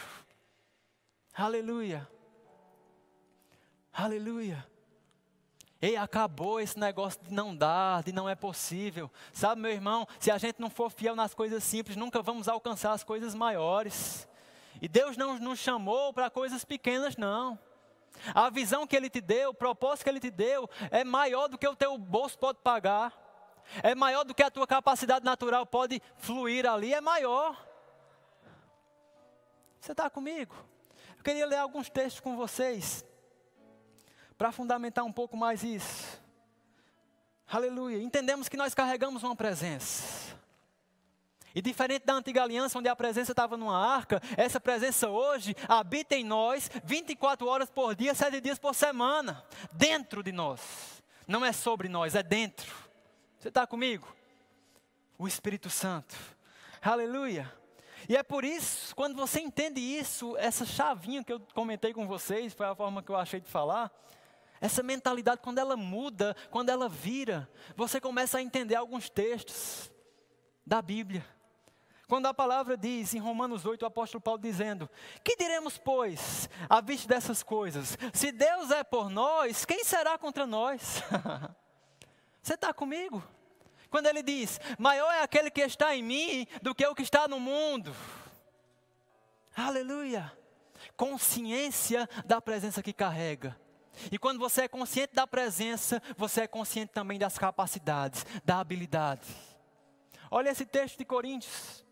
[1.33, 2.07] Aleluia.
[3.93, 4.68] Aleluia.
[5.81, 9.09] Ei, acabou esse negócio de não dar, de não é possível.
[9.31, 12.91] Sabe, meu irmão, se a gente não for fiel nas coisas simples, nunca vamos alcançar
[12.91, 14.27] as coisas maiores.
[14.81, 17.57] E Deus não nos chamou para coisas pequenas, não.
[18.35, 21.57] A visão que Ele te deu, o propósito que Ele te deu, é maior do
[21.57, 23.13] que o teu bolso pode pagar.
[23.81, 27.57] É maior do que a tua capacidade natural pode fluir ali, é maior.
[29.79, 30.53] Você está comigo?
[31.17, 33.05] Eu queria ler alguns textos com vocês
[34.39, 36.17] para fundamentar um pouco mais isso.
[37.45, 38.01] Aleluia.
[38.01, 40.33] Entendemos que nós carregamos uma presença.
[41.53, 46.15] E diferente da antiga aliança, onde a presença estava numa arca, essa presença hoje habita
[46.15, 51.03] em nós 24 horas por dia, 7 dias por semana, dentro de nós.
[51.27, 52.73] Não é sobre nós, é dentro.
[53.39, 54.07] Você está comigo?
[55.17, 56.15] O Espírito Santo.
[56.81, 57.51] Aleluia.
[58.07, 62.53] E é por isso, quando você entende isso, essa chavinha que eu comentei com vocês,
[62.53, 63.91] foi a forma que eu achei de falar,
[64.61, 69.91] essa mentalidade, quando ela muda, quando ela vira, você começa a entender alguns textos
[70.65, 71.25] da Bíblia.
[72.07, 74.89] Quando a palavra diz em Romanos 8, o apóstolo Paulo dizendo:
[75.23, 77.97] Que diremos, pois, à vista dessas coisas?
[78.13, 81.03] Se Deus é por nós, quem será contra nós?
[82.41, 83.23] Você está comigo?
[83.91, 87.27] Quando ele diz: Maior é aquele que está em mim do que o que está
[87.27, 87.95] no mundo.
[89.55, 90.35] Aleluia!
[90.97, 93.55] Consciência da presença que carrega.
[94.11, 99.27] E quando você é consciente da presença, você é consciente também das capacidades, da habilidade.
[100.31, 101.83] Olha esse texto de Coríntios.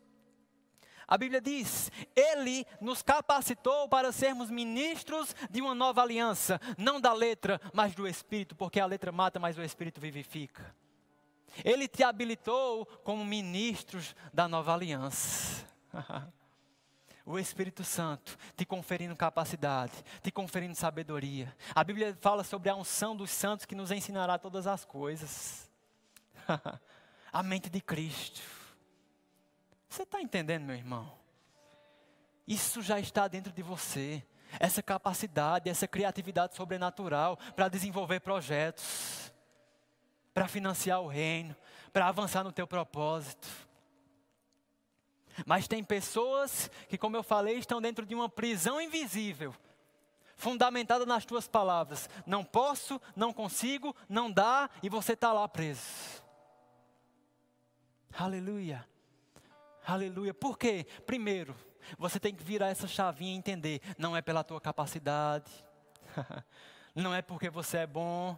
[1.08, 7.14] A Bíblia diz: Ele nos capacitou para sermos ministros de uma nova aliança, não da
[7.14, 10.76] letra, mas do Espírito, porque a letra mata, mas o Espírito vivifica.
[11.64, 15.66] Ele te habilitou como ministros da nova aliança.
[17.28, 19.92] o Espírito Santo te conferindo capacidade,
[20.24, 21.54] te conferindo sabedoria.
[21.76, 25.70] A Bíblia fala sobre a unção dos santos que nos ensinará todas as coisas.
[27.32, 28.42] a mente de Cristo.
[29.90, 31.12] Você está entendendo, meu irmão?
[32.48, 34.24] Isso já está dentro de você.
[34.58, 39.34] Essa capacidade, essa criatividade sobrenatural para desenvolver projetos,
[40.34, 41.54] para financiar o reino,
[41.92, 43.67] para avançar no teu propósito.
[45.46, 49.54] Mas tem pessoas que, como eu falei, estão dentro de uma prisão invisível,
[50.36, 52.10] fundamentada nas tuas palavras.
[52.26, 56.24] Não posso, não consigo, não dá, e você está lá preso.
[58.18, 58.88] Aleluia.
[59.86, 60.34] Aleluia.
[60.34, 60.86] Por quê?
[61.06, 61.56] Primeiro,
[61.98, 65.52] você tem que virar essa chavinha e entender: não é pela tua capacidade,
[66.96, 68.38] não é porque você é bom,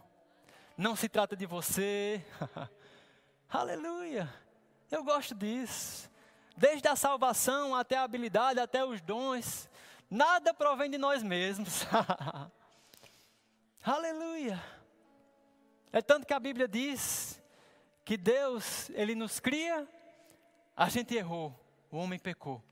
[0.76, 2.24] não se trata de você.
[3.48, 4.32] Aleluia.
[4.90, 6.10] Eu gosto disso
[6.60, 9.66] desde a salvação até a habilidade, até os dons,
[10.10, 11.86] nada provém de nós mesmos.
[13.82, 14.62] Aleluia.
[15.90, 17.42] É tanto que a Bíblia diz
[18.04, 19.88] que Deus, Ele nos cria,
[20.76, 21.58] a gente errou,
[21.90, 22.62] o homem pecou.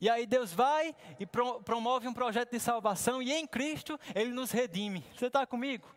[0.00, 4.30] E aí Deus vai e pro, promove um projeto de salvação e em Cristo Ele
[4.30, 5.04] nos redime.
[5.16, 5.88] Você está comigo?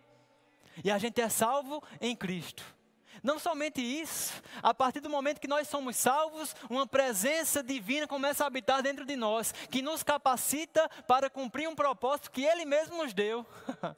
[0.83, 2.78] E a gente é salvo em Cristo.
[3.23, 8.43] Não somente isso, a partir do momento que nós somos salvos, uma presença divina começa
[8.43, 12.97] a habitar dentro de nós, que nos capacita para cumprir um propósito que Ele mesmo
[12.97, 13.45] nos deu.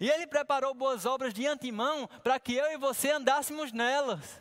[0.00, 4.40] e Ele preparou boas obras de antemão para que eu e você andássemos nelas.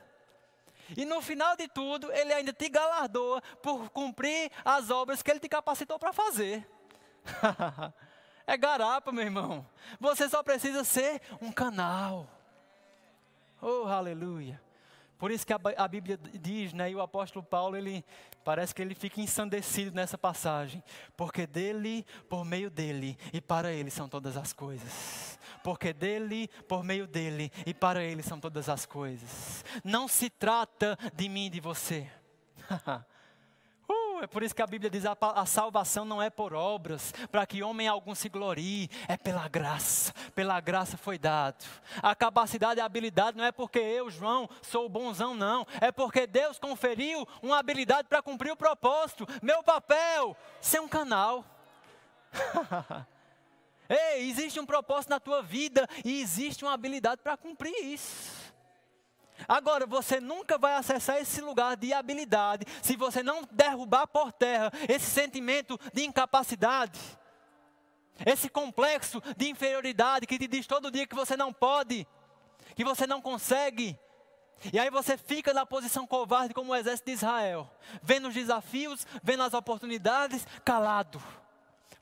[0.95, 5.39] E no final de tudo, Ele ainda te galardoa por cumprir as obras que Ele
[5.39, 6.65] te capacitou para fazer.
[8.45, 9.67] é garapa, meu irmão.
[9.99, 12.36] Você só precisa ser um canal.
[13.61, 14.61] Oh, aleluia.
[15.17, 18.05] Por isso que a, a, Bíblia diz, né, e o apóstolo Paulo, ele
[18.45, 20.83] parece que ele fica ensandecido nessa passagem,
[21.15, 25.39] porque dele, por meio dele e para ele são todas as coisas.
[25.63, 29.65] Porque dele, por meio dele e para ele são todas as coisas.
[29.83, 32.07] Não se trata de mim e de você.
[34.21, 37.45] é por isso que a Bíblia diz: a, a salvação não é por obras, para
[37.45, 41.65] que homem algum se glorie, é pela graça, pela graça foi dado.
[42.01, 46.27] A capacidade e a habilidade não é porque eu, João, sou bonzão, não, é porque
[46.27, 49.27] Deus conferiu uma habilidade para cumprir o propósito.
[49.41, 51.45] Meu papel, ser um canal.
[53.89, 58.46] Ei, existe um propósito na tua vida e existe uma habilidade para cumprir isso.
[59.47, 64.71] Agora, você nunca vai acessar esse lugar de habilidade se você não derrubar por terra
[64.87, 66.99] esse sentimento de incapacidade,
[68.25, 72.07] esse complexo de inferioridade que te diz todo dia que você não pode,
[72.75, 73.99] que você não consegue.
[74.73, 77.69] E aí você fica na posição covarde como o exército de Israel,
[78.01, 81.21] vendo os desafios, vendo as oportunidades, calado,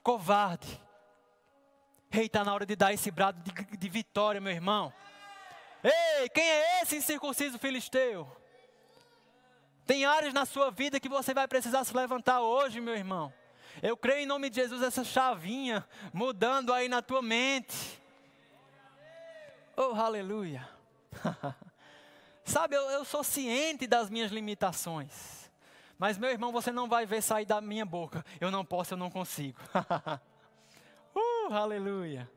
[0.02, 0.80] covarde.
[2.10, 4.90] Ei, está na hora de dar esse brado de, de vitória, meu irmão.
[5.88, 8.26] Ei, quem é esse incircunciso filisteu?
[9.86, 13.32] Tem áreas na sua vida que você vai precisar se levantar hoje, meu irmão.
[13.80, 18.02] Eu creio em nome de Jesus essa chavinha mudando aí na tua mente.
[19.76, 20.68] Oh, aleluia.
[22.44, 25.48] Sabe, eu, eu sou ciente das minhas limitações.
[25.96, 28.24] Mas, meu irmão, você não vai ver sair da minha boca.
[28.40, 29.60] Eu não posso, eu não consigo.
[31.14, 32.28] uh, aleluia.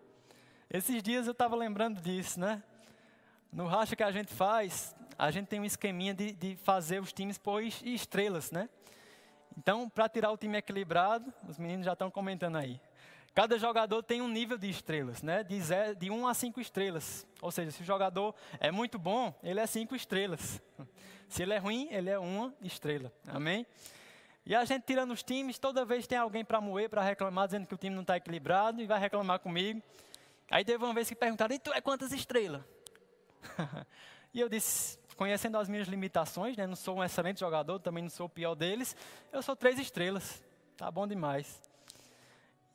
[0.69, 2.61] Esses dias eu estava lembrando disso, né?
[3.51, 7.11] No racha que a gente faz, a gente tem um esqueminha de, de fazer os
[7.11, 8.69] times por estrelas, né?
[9.57, 12.79] Então, para tirar o time equilibrado, os meninos já estão comentando aí.
[13.33, 15.43] Cada jogador tem um nível de estrelas, né?
[15.43, 17.25] De, zero, de 1 a 5 estrelas.
[17.41, 20.61] Ou seja, se o jogador é muito bom, ele é 5 estrelas.
[21.27, 23.11] Se ele é ruim, ele é uma estrela.
[23.27, 23.65] Amém?
[24.45, 27.67] E a gente tirando os times, toda vez tem alguém para moer, para reclamar, dizendo
[27.67, 29.81] que o time não está equilibrado e vai reclamar comigo.
[30.49, 32.63] Aí teve uma vez que perguntaram, e tu é quantas estrelas?
[34.33, 38.09] e eu disse, conhecendo as minhas limitações, né, não sou um excelente jogador, também não
[38.09, 38.95] sou o pior deles,
[39.31, 40.43] eu sou três estrelas,
[40.77, 41.61] tá bom demais.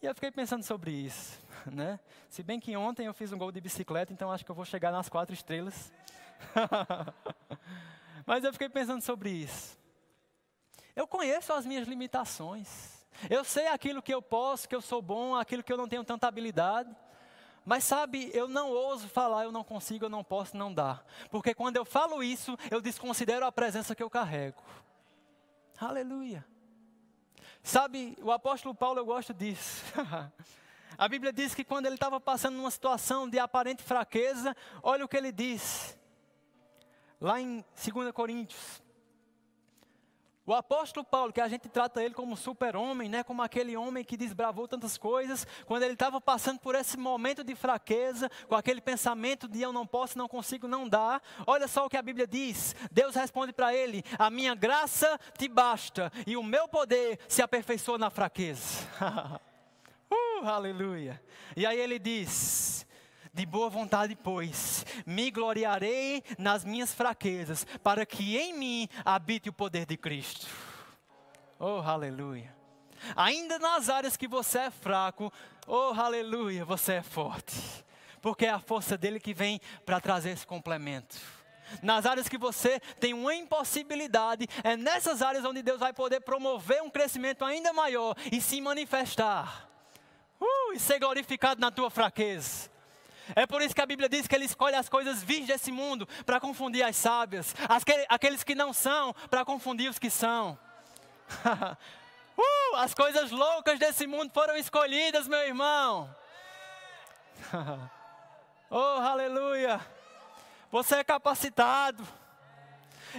[0.02, 1.40] E eu fiquei pensando sobre isso,
[1.72, 1.98] né?
[2.28, 4.64] Se bem que ontem eu fiz um gol de bicicleta, então acho que eu vou
[4.64, 5.90] chegar nas quatro estrelas.
[8.26, 9.78] Mas eu fiquei pensando sobre isso.
[10.94, 13.06] Eu conheço as minhas limitações.
[13.30, 16.04] Eu sei aquilo que eu posso, que eu sou bom, aquilo que eu não tenho
[16.04, 16.94] tanta habilidade.
[17.64, 21.02] Mas sabe, eu não ouso falar, eu não consigo, eu não posso, não dá.
[21.30, 24.62] Porque quando eu falo isso, eu desconsidero a presença que eu carrego.
[25.80, 26.44] Aleluia.
[27.62, 29.82] Sabe, o apóstolo Paulo, eu gosto disso.
[30.98, 35.08] a Bíblia diz que quando ele estava passando numa situação de aparente fraqueza, olha o
[35.08, 35.98] que ele diz.
[37.18, 38.84] Lá em 2 Coríntios,
[40.47, 44.16] o apóstolo Paulo, que a gente trata ele como super-homem, né, como aquele homem que
[44.16, 49.49] desbravou tantas coisas, quando ele estava passando por esse momento de fraqueza, com aquele pensamento
[49.49, 52.76] de eu não posso, não consigo, não dá, olha só o que a Bíblia diz.
[52.90, 57.97] Deus responde para ele: A minha graça te basta, e o meu poder se aperfeiçoa
[57.97, 58.86] na fraqueza.
[60.12, 61.22] uh, aleluia.
[61.57, 62.86] E aí ele diz:
[63.35, 69.53] de boa vontade, pois, me gloriarei nas minhas fraquezas, para que em mim habite o
[69.53, 70.47] poder de Cristo.
[71.59, 72.55] Oh, aleluia.
[73.16, 75.32] Ainda nas áreas que você é fraco,
[75.66, 77.61] oh, aleluia, você é forte.
[78.22, 81.16] Porque é a força dele que vem para trazer esse complemento.
[81.82, 86.82] Nas áreas que você tem uma impossibilidade, é nessas áreas onde Deus vai poder promover
[86.82, 89.68] um crescimento ainda maior e se manifestar.
[90.41, 92.74] Uh, e ser glorificado na tua fraqueza.
[93.35, 96.07] É por isso que a Bíblia diz que ele escolhe as coisas vis desse mundo
[96.27, 97.55] para confundir as sábias,
[98.09, 100.59] aqueles que não são para confundir os que são.
[102.37, 106.14] uh, as coisas loucas desse mundo foram escolhidas, meu irmão.
[108.70, 109.81] oh, aleluia.
[110.70, 112.07] Você é capacitado.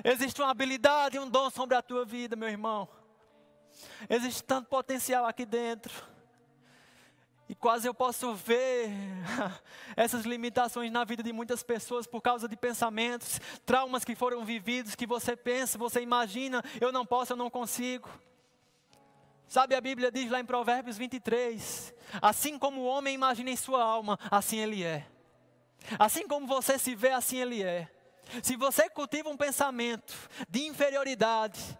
[0.04, 2.88] Existe uma habilidade e um dom sobre a tua vida, meu irmão.
[4.10, 6.15] Existe tanto potencial aqui dentro.
[7.48, 8.90] E quase eu posso ver
[9.96, 14.96] essas limitações na vida de muitas pessoas por causa de pensamentos, traumas que foram vividos,
[14.96, 18.10] que você pensa, você imagina, eu não posso, eu não consigo.
[19.48, 23.84] Sabe, a Bíblia diz lá em Provérbios 23: Assim como o homem imagina em sua
[23.84, 25.06] alma, assim ele é.
[26.00, 27.92] Assim como você se vê, assim ele é.
[28.42, 30.16] Se você cultiva um pensamento
[30.50, 31.78] de inferioridade,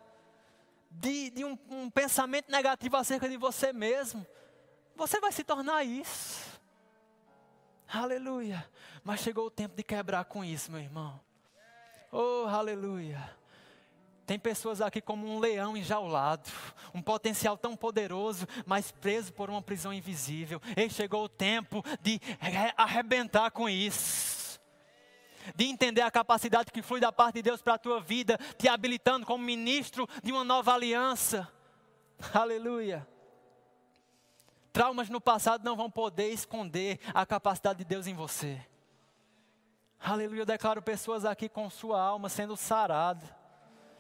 [0.92, 4.26] de, de um, um pensamento negativo acerca de você mesmo,
[4.96, 6.60] você vai se tornar isso.
[7.88, 8.68] Aleluia.
[9.04, 11.20] Mas chegou o tempo de quebrar com isso, meu irmão.
[12.12, 13.36] Oh, aleluia.
[14.26, 16.50] Tem pessoas aqui como um leão enjaulado,
[16.94, 20.60] um potencial tão poderoso, mas preso por uma prisão invisível.
[20.76, 22.20] E chegou o tempo de
[22.76, 24.60] arrebentar com isso.
[25.56, 28.68] De entender a capacidade que flui da parte de Deus para a tua vida, te
[28.68, 31.48] habilitando como ministro de uma nova aliança.
[32.34, 33.08] Aleluia.
[34.76, 38.62] Traumas no passado não vão poder esconder a capacidade de Deus em você.
[39.98, 43.24] Aleluia, eu declaro pessoas aqui com sua alma sendo sarada.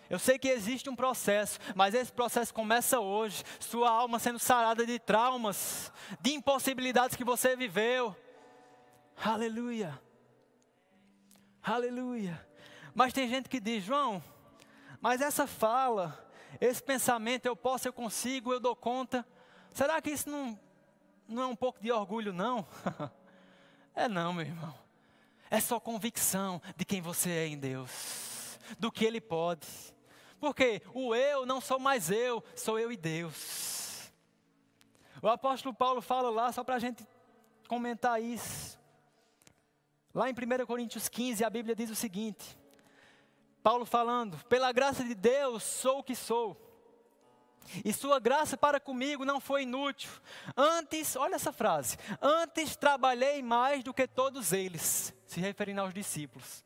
[0.10, 3.42] Eu sei que existe um processo, mas esse processo começa hoje.
[3.58, 8.14] Sua alma sendo sarada de traumas, de impossibilidades que você viveu.
[9.24, 9.98] Aleluia.
[11.64, 12.46] Aleluia.
[12.94, 14.22] Mas tem gente que diz, João,
[15.00, 19.26] mas essa fala, esse pensamento, eu posso, eu consigo, eu dou conta.
[19.72, 20.65] Será que isso não
[21.28, 22.66] não é um pouco de orgulho, não.
[23.96, 24.74] é não, meu irmão.
[25.50, 29.68] É só convicção de quem você é em Deus, do que Ele pode.
[30.40, 34.12] Porque o eu não sou mais eu, sou eu e Deus.
[35.22, 37.08] O apóstolo Paulo fala lá, só para a gente
[37.68, 38.80] comentar isso.
[40.14, 42.58] Lá em 1 Coríntios 15, a Bíblia diz o seguinte:
[43.62, 46.65] Paulo falando, pela graça de Deus sou o que sou.
[47.84, 50.10] E sua graça para comigo não foi inútil.
[50.56, 56.64] Antes, olha essa frase: Antes trabalhei mais do que todos eles, se referindo aos discípulos.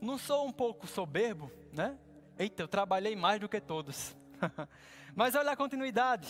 [0.00, 1.96] Não sou um pouco soberbo, né?
[2.38, 4.16] Eita, eu trabalhei mais do que todos.
[5.14, 6.28] Mas olha a continuidade.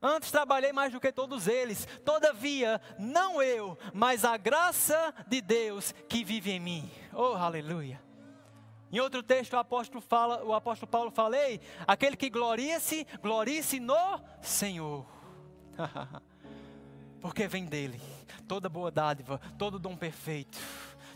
[0.00, 1.86] Antes trabalhei mais do que todos eles.
[2.04, 6.90] Todavia, não eu, mas a graça de Deus que vive em mim.
[7.12, 8.02] Oh, aleluia.
[8.92, 14.20] Em outro texto, o apóstolo, fala, o apóstolo Paulo falei, aquele que gloria-se, glorie-se no
[14.42, 15.06] Senhor.
[17.22, 17.98] Porque vem dele
[18.46, 20.58] toda boa dádiva, todo dom perfeito,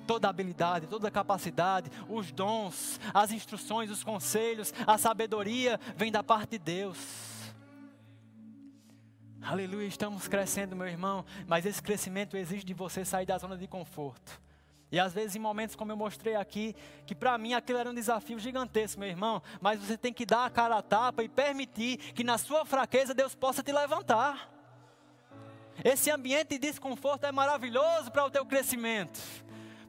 [0.06, 6.52] toda habilidade, toda capacidade, os dons, as instruções, os conselhos, a sabedoria vem da parte
[6.52, 6.96] de Deus.
[9.42, 13.66] Aleluia, estamos crescendo, meu irmão, mas esse crescimento exige de você sair da zona de
[13.66, 14.40] conforto.
[14.90, 16.74] E às vezes em momentos como eu mostrei aqui,
[17.04, 20.44] que para mim aquilo era um desafio gigantesco, meu irmão, mas você tem que dar
[20.44, 24.50] a cara a tapa e permitir que na sua fraqueza Deus possa te levantar.
[25.84, 29.20] Esse ambiente de desconforto é maravilhoso para o teu crescimento.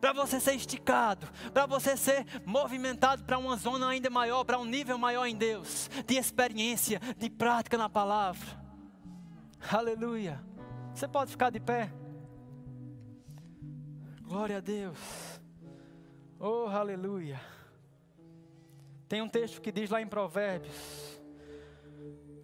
[0.01, 4.65] Para você ser esticado, para você ser movimentado para uma zona ainda maior, para um
[4.65, 8.45] nível maior em Deus, de experiência, de prática na palavra.
[9.71, 10.39] Aleluia.
[10.93, 11.91] Você pode ficar de pé?
[14.27, 14.97] Glória a Deus.
[16.37, 17.39] Oh, aleluia.
[19.07, 20.75] Tem um texto que diz lá em Provérbios: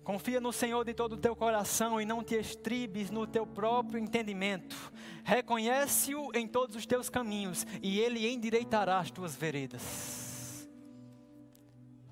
[0.02, 4.00] Confia no Senhor de todo o teu coração e não te estribes no teu próprio
[4.00, 4.94] entendimento.
[5.26, 10.70] Reconhece-o em todos os teus caminhos e ele endireitará as tuas veredas.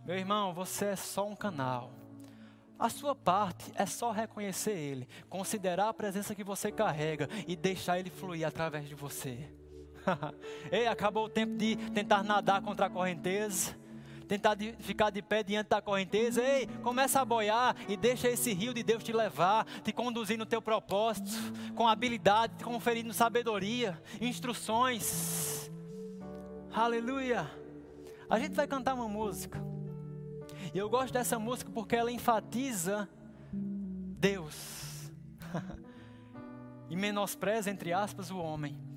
[0.04, 1.94] Meu irmão, você é só um canal.
[2.78, 8.00] A sua parte é só reconhecer Ele, considerar a presença que você carrega e deixar
[8.00, 9.61] Ele fluir através de você.
[10.72, 13.76] Ei, acabou o tempo de tentar nadar contra a correnteza,
[14.28, 16.42] tentar de ficar de pé diante da correnteza.
[16.42, 20.46] Ei, começa a boiar e deixa esse rio de Deus te levar, te conduzir no
[20.46, 21.32] teu propósito,
[21.76, 25.70] com habilidade, te conferindo sabedoria, instruções.
[26.74, 27.50] Aleluia.
[28.30, 29.62] A gente vai cantar uma música.
[30.74, 33.10] E eu gosto dessa música porque ela enfatiza
[33.52, 35.12] Deus.
[36.90, 38.91] e menospreza, entre aspas, o homem.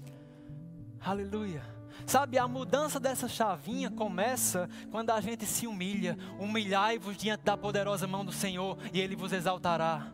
[1.05, 1.63] Aleluia.
[2.07, 6.17] Sabe, a mudança dessa chavinha começa quando a gente se humilha.
[6.39, 10.13] Humilhai-vos diante da poderosa mão do Senhor e Ele vos exaltará.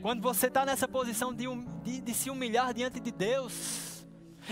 [0.00, 1.44] Quando você está nessa posição de,
[1.82, 4.06] de, de, se humilhar diante de Deus,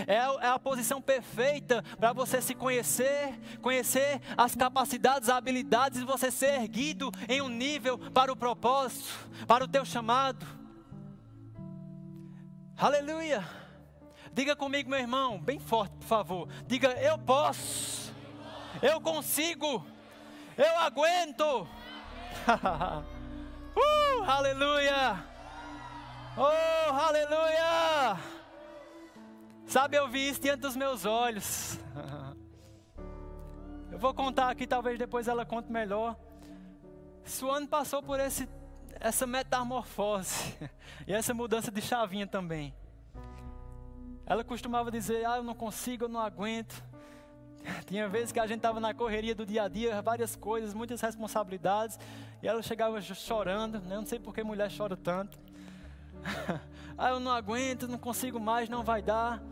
[0.07, 6.05] é é a posição perfeita para você se conhecer, conhecer as capacidades, as habilidades e
[6.05, 10.45] você ser erguido em um nível para o propósito, para o teu chamado.
[12.77, 13.60] Aleluia.
[14.33, 16.47] Diga comigo, meu irmão, bem forte, por favor.
[16.65, 18.13] Diga: Eu posso,
[18.81, 19.85] eu consigo,
[20.57, 21.67] eu aguento.
[23.75, 25.25] uh, aleluia!
[26.37, 28.17] Oh, aleluia!
[29.67, 31.77] Sabe, eu vi isso diante dos meus olhos.
[33.91, 36.17] eu vou contar aqui, talvez depois ela conte melhor.
[37.25, 38.47] Suano passou por esse,
[38.99, 40.57] essa metamorfose
[41.05, 42.73] e essa mudança de chavinha também.
[44.31, 46.81] Ela costumava dizer: Ah, eu não consigo, eu não aguento.
[47.85, 51.01] Tinha vezes que a gente estava na correria do dia a dia, várias coisas, muitas
[51.01, 51.99] responsabilidades,
[52.41, 53.81] e ela chegava chorando.
[53.81, 53.97] Né?
[53.97, 55.37] Não sei por que mulher chora tanto.
[56.97, 59.43] ah, eu não aguento, não consigo mais, não vai dar.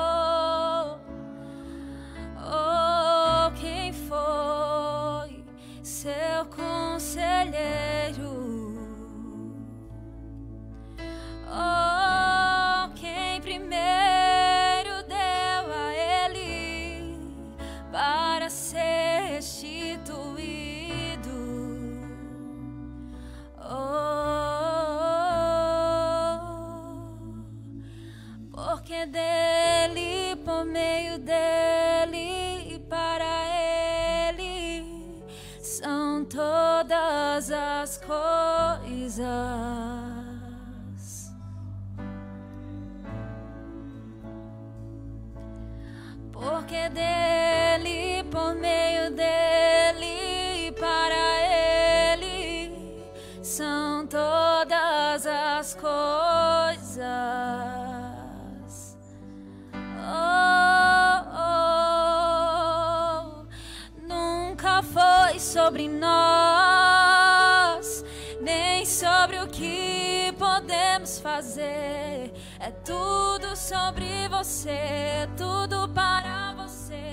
[73.67, 77.03] Sobre você, tudo para você,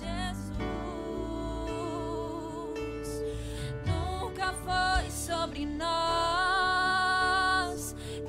[0.00, 0.58] Jesus.
[3.86, 5.94] Nunca foi sobre nós,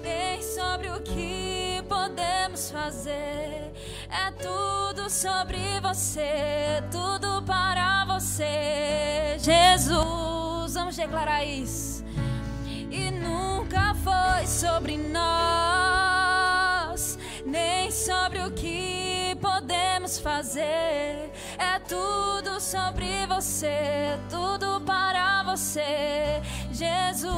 [0.04, 3.74] nem sobre o que podemos fazer.
[4.12, 10.76] É tudo sobre você, tudo para você, Jesus.
[10.76, 12.06] Vamos declarar isso
[12.91, 15.99] e nunca foi sobre nós,
[20.20, 21.32] fazer.
[21.58, 26.42] É tudo sobre você, tudo para você,
[26.72, 27.30] Jesus.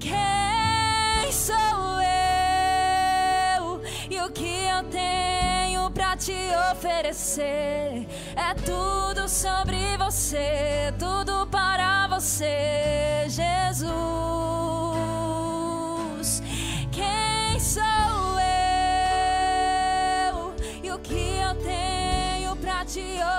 [0.00, 6.34] Quem sou eu e o que eu tenho pra te
[6.72, 8.06] oferecer?
[8.36, 15.13] É tudo sobre você, tudo para você, Jesus.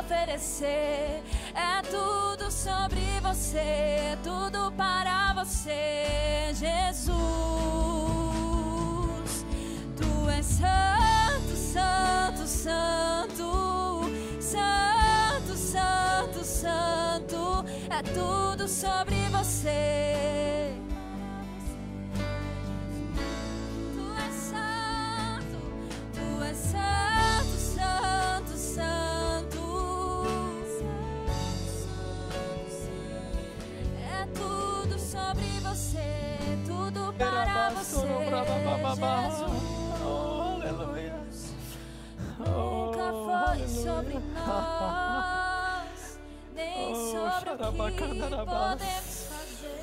[0.05, 1.23] Oferecer?
[1.55, 7.15] É tudo sobre você, tudo para você, Jesus.
[9.97, 14.03] Tu és santo, santo, santo,
[14.39, 17.65] santo, santo, santo.
[17.89, 20.84] É tudo sobre você.
[37.17, 38.05] Para você, Jesus.
[42.39, 42.41] Oh.
[42.45, 46.19] Nunca foi sobre nós,
[46.53, 47.63] nem Oh, sobre o que
[48.45, 49.81] podemos fazer.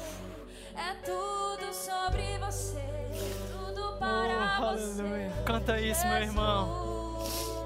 [0.76, 2.85] É tudo sobre você,
[3.53, 5.30] tudo Oh, para você.
[5.45, 6.93] Canta isso, meu irmão.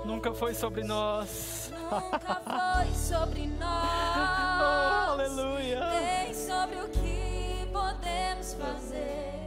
[0.04, 1.70] Nunca foi sobre nós.
[1.72, 5.90] Nunca foi sobre Oh, nós, aleluia.
[5.90, 9.45] nem sobre o que podemos fazer.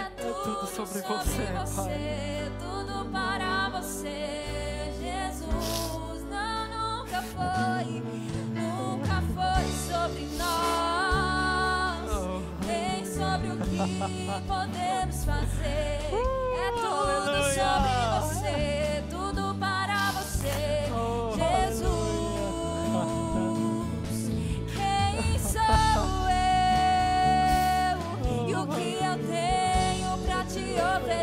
[0.00, 1.46] É tudo, tudo sobre você,
[1.76, 2.52] Pai.
[2.58, 6.24] tudo para você, Jesus.
[6.30, 8.02] Não, nunca foi,
[8.54, 12.40] nunca foi sobre nós, Oh.
[12.66, 16.00] nem sobre o que podemos fazer.
[16.12, 17.52] É tudo Uh, aleluia.
[17.52, 18.79] sobre você,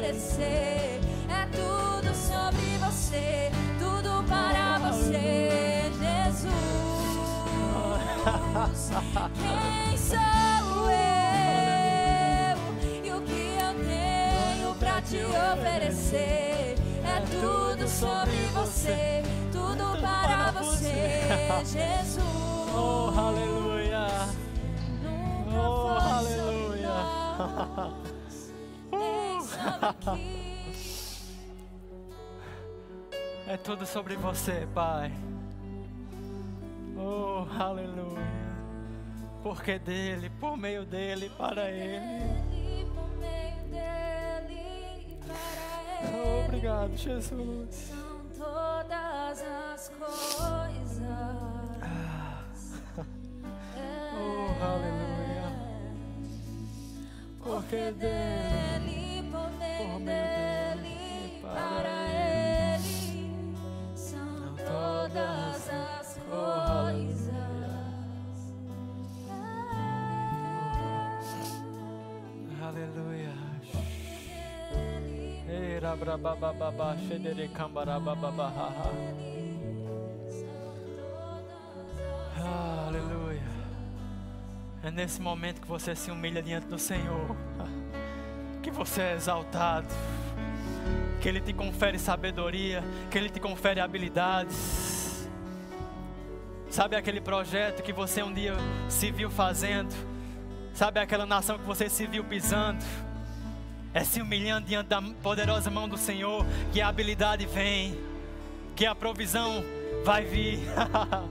[0.07, 1.01] oferecer?
[1.29, 7.27] É tudo sobre você, tudo para você, Jesus.
[9.35, 12.57] Quem sou eu
[13.03, 16.75] e o que eu tenho pra te oferecer.
[17.03, 21.23] É tudo sobre você, tudo para você,
[21.65, 22.23] Jesus.
[22.73, 24.07] Oh, aleluia.
[25.53, 26.57] Oh, aleluia.
[33.47, 35.09] É tudo sobre você, Pai.
[36.97, 38.27] Oh, aleluia.
[39.41, 42.43] Porque dele, por meio dele, para ele.
[42.51, 42.85] E.
[46.45, 47.69] Obrigado, Jesus.
[47.71, 49.41] São todas
[49.73, 50.97] as coisas.
[54.19, 55.47] Oh, aleluia.
[57.43, 58.46] Porque dele, Dele,
[82.87, 83.41] Aleluia.
[84.83, 87.35] É nesse momento que você se humilha diante do Senhor,
[88.61, 89.87] que você é exaltado,
[91.21, 95.29] que Ele te confere sabedoria, que Ele te confere habilidades.
[96.69, 98.55] Sabe aquele projeto que você um dia
[98.89, 99.93] se viu fazendo?
[100.73, 102.83] Sabe aquela nação que você se viu pisando?
[103.93, 107.97] É se humilhando diante da poderosa mão do Senhor que a habilidade vem,
[108.75, 109.63] que a provisão
[110.03, 110.59] vai vir.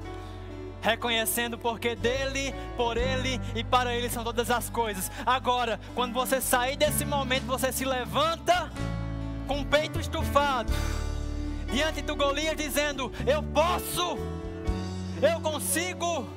[0.82, 5.10] Reconhecendo porque dele, por ele e para ele são todas as coisas.
[5.24, 8.70] Agora, quando você sair desse momento, você se levanta
[9.46, 10.72] com o peito estufado
[11.72, 14.18] diante do Golias, dizendo: Eu posso,
[15.22, 16.28] eu consigo.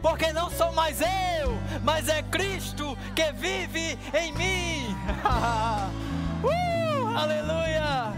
[0.00, 4.94] Porque não sou mais eu, mas é Cristo que vive em mim.
[6.44, 8.12] uh, aleluia!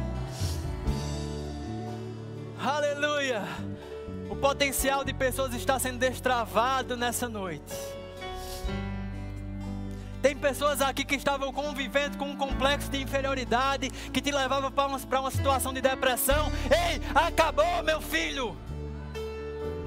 [2.62, 3.43] Aleluia!
[4.28, 7.74] O potencial de pessoas está sendo destravado nessa noite.
[10.20, 14.87] Tem pessoas aqui que estavam convivendo com um complexo de inferioridade que te levava para
[14.87, 16.53] uma, para uma situação de depressão.
[16.70, 18.55] Ei, acabou, meu filho!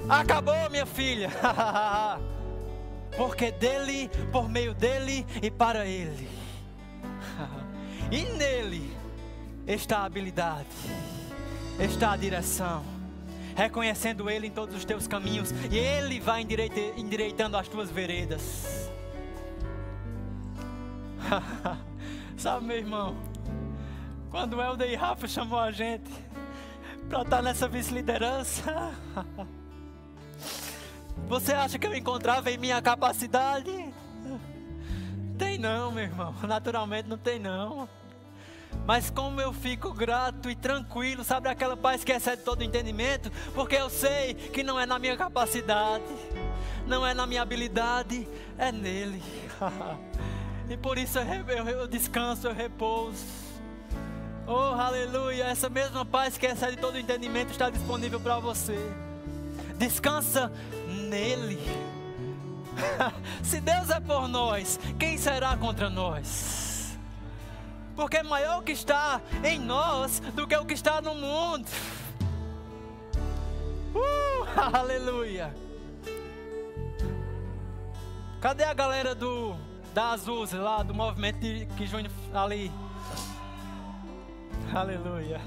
[0.08, 1.30] Acabou, minha filha.
[3.16, 6.28] Porque dele, por meio dele e para ele.
[8.10, 8.94] E nele
[9.66, 10.68] está a habilidade,
[11.80, 12.84] está a direção.
[13.56, 16.46] Reconhecendo ele em todos os teus caminhos, e ele vai
[16.96, 18.90] endireitando as tuas veredas.
[22.36, 23.16] Sabe, meu irmão,
[24.30, 26.10] quando o Helder e Rafa chamou a gente
[27.08, 28.92] para estar nessa vice-liderança,
[31.28, 33.92] você acha que eu encontrava em minha capacidade?
[35.38, 36.34] Tem não, meu irmão.
[36.42, 37.88] Naturalmente não tem não.
[38.86, 43.30] Mas como eu fico grato e tranquilo, sabe aquela paz que excede todo entendimento?
[43.54, 46.04] Porque eu sei que não é na minha capacidade,
[46.86, 49.22] não é na minha habilidade, é nele.
[50.68, 53.24] e por isso eu, descanso, eu repouso.
[54.46, 55.44] Oh, aleluia!
[55.44, 58.76] Essa mesma paz que excede todo entendimento está disponível para você.
[59.78, 60.52] Descansa
[61.04, 61.58] nele.
[63.42, 66.98] Se Deus é por nós, quem será contra nós?
[67.94, 71.68] Porque é maior o que está em nós do que o que está no mundo.
[73.94, 74.44] Uh,
[74.76, 75.54] aleluia.
[78.40, 79.56] Cadê a galera do
[79.94, 82.70] da Azul, lá do movimento de, que Júnior ali?
[84.74, 85.40] Aleluia.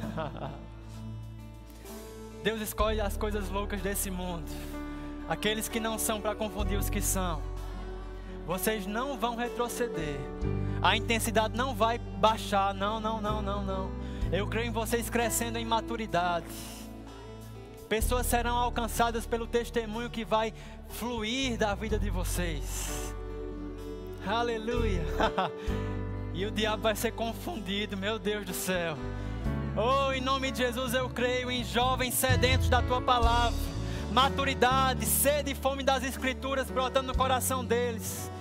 [2.44, 4.50] Deus escolhe as coisas loucas desse mundo.
[5.28, 7.42] Aqueles que não são para confundir os que são.
[8.46, 10.18] Vocês não vão retroceder.
[10.82, 12.74] A intensidade não vai baixar.
[12.74, 13.92] Não, não, não, não, não.
[14.32, 16.46] Eu creio em vocês crescendo em maturidade.
[17.90, 20.54] Pessoas serão alcançadas pelo testemunho que vai
[20.90, 23.14] fluir da vida de vocês.
[24.26, 25.06] Aleluia.
[26.34, 28.98] e o diabo vai ser confundido, meu Deus do céu.
[29.76, 33.77] Oh, em nome de Jesus eu creio em jovens sedentos da tua palavra.
[34.12, 38.32] Maturidade, sede e fome das escrituras brotando no coração deles.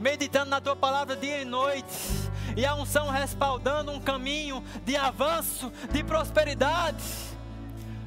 [0.00, 1.96] Meditando na tua palavra dia e noite.
[2.56, 7.04] E a unção respaldando um caminho de avanço, de prosperidade.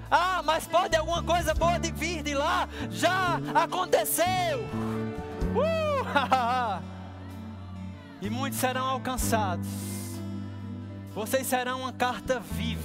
[0.10, 2.68] Ah, mas pode alguma coisa boa de vir de lá?
[2.90, 4.60] Já aconteceu.
[5.56, 6.84] Uh!
[8.22, 9.68] e muitos serão alcançados.
[11.14, 12.82] Vocês serão uma carta viva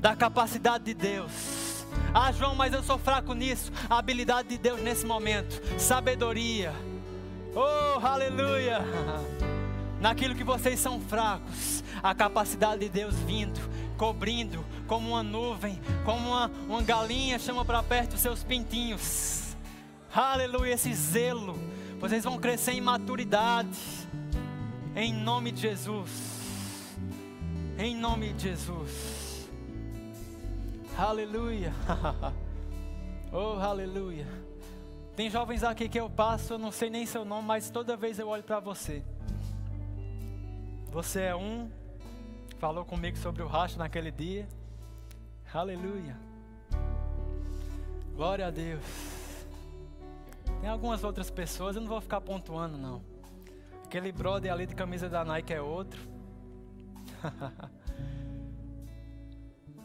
[0.00, 1.67] da capacidade de Deus.
[2.12, 3.70] Ah, João, mas eu sou fraco nisso.
[3.88, 6.72] A habilidade de Deus nesse momento, sabedoria.
[7.54, 8.80] Oh, aleluia!
[10.00, 13.60] naquilo que vocês são fracos, a capacidade de Deus vindo,
[13.96, 19.56] cobrindo, como uma nuvem, como uma, uma galinha chama para perto os seus pintinhos.
[20.14, 21.58] Aleluia, esse zelo.
[22.00, 23.78] Vocês vão crescer em maturidade.
[24.96, 26.10] Em nome de Jesus.
[27.76, 29.17] Em nome de Jesus.
[30.98, 31.72] Aleluia.
[33.32, 34.26] oh, aleluia.
[35.14, 38.18] Tem jovens aqui que eu passo, eu não sei nem seu nome, mas toda vez
[38.18, 39.04] eu olho para você.
[40.90, 41.70] Você é um,
[42.58, 44.48] falou comigo sobre o racho naquele dia.
[45.54, 46.16] Aleluia.
[48.16, 48.82] Glória a Deus.
[50.60, 53.00] Tem algumas outras pessoas, eu não vou ficar pontuando não.
[53.84, 56.00] Aquele brother ali de camisa da Nike é outro.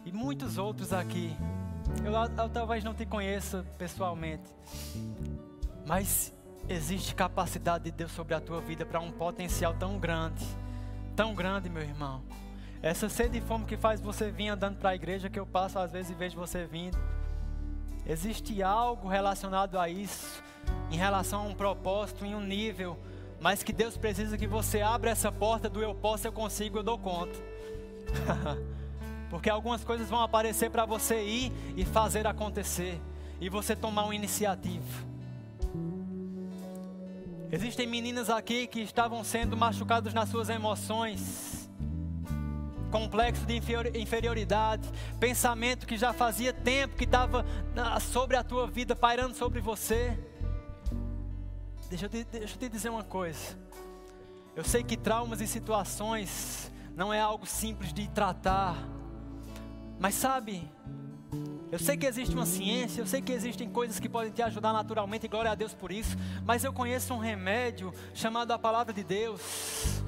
[0.05, 1.35] e muitos outros aqui
[2.03, 4.43] eu, eu talvez não te conheça pessoalmente,
[5.85, 6.34] mas
[6.67, 10.45] existe capacidade de Deus sobre a tua vida para um potencial tão grande,
[11.15, 12.23] tão grande, meu irmão.
[12.81, 15.80] Essa sede e fome que faz você vir andando para a igreja, que eu passo
[15.80, 16.97] às vezes e vejo você vindo.
[18.05, 20.43] Existe algo relacionado a isso,
[20.91, 22.97] em relação a um propósito, em um nível,
[23.39, 26.84] mas que Deus precisa que você abra essa porta do eu posso, eu consigo, eu
[26.84, 27.38] dou conta.
[29.34, 33.01] Porque algumas coisas vão aparecer para você ir e fazer acontecer.
[33.41, 34.85] E você tomar uma iniciativa.
[37.51, 41.68] Existem meninas aqui que estavam sendo machucadas nas suas emoções.
[42.91, 43.60] Complexo de
[43.99, 44.88] inferioridade,
[45.19, 47.43] pensamento que já fazia tempo que estava
[48.01, 50.15] sobre a tua vida, pairando sobre você.
[51.89, 53.57] Deixa eu, te, deixa eu te dizer uma coisa.
[54.55, 58.77] Eu sei que traumas e situações não é algo simples de tratar,
[60.03, 60.69] mas sabe,
[61.71, 64.73] eu sei que existe uma ciência, eu sei que existem coisas que podem te ajudar
[64.73, 68.91] naturalmente, e glória a Deus por isso, mas eu conheço um remédio chamado a palavra
[68.91, 70.03] de Deus.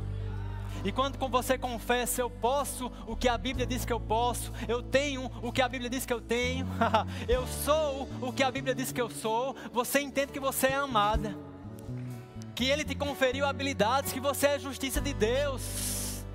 [0.84, 4.84] E quando você confessa, eu posso o que a Bíblia diz que eu posso, eu
[4.84, 6.68] tenho o que a Bíblia diz que eu tenho,
[7.26, 10.76] eu sou o que a Bíblia diz que eu sou, você entende que você é
[10.76, 11.34] amada,
[12.54, 16.26] que Ele te conferiu habilidades, que você é justiça de Deus,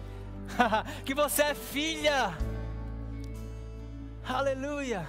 [1.04, 2.34] que você é filha
[4.26, 5.06] Aleluia.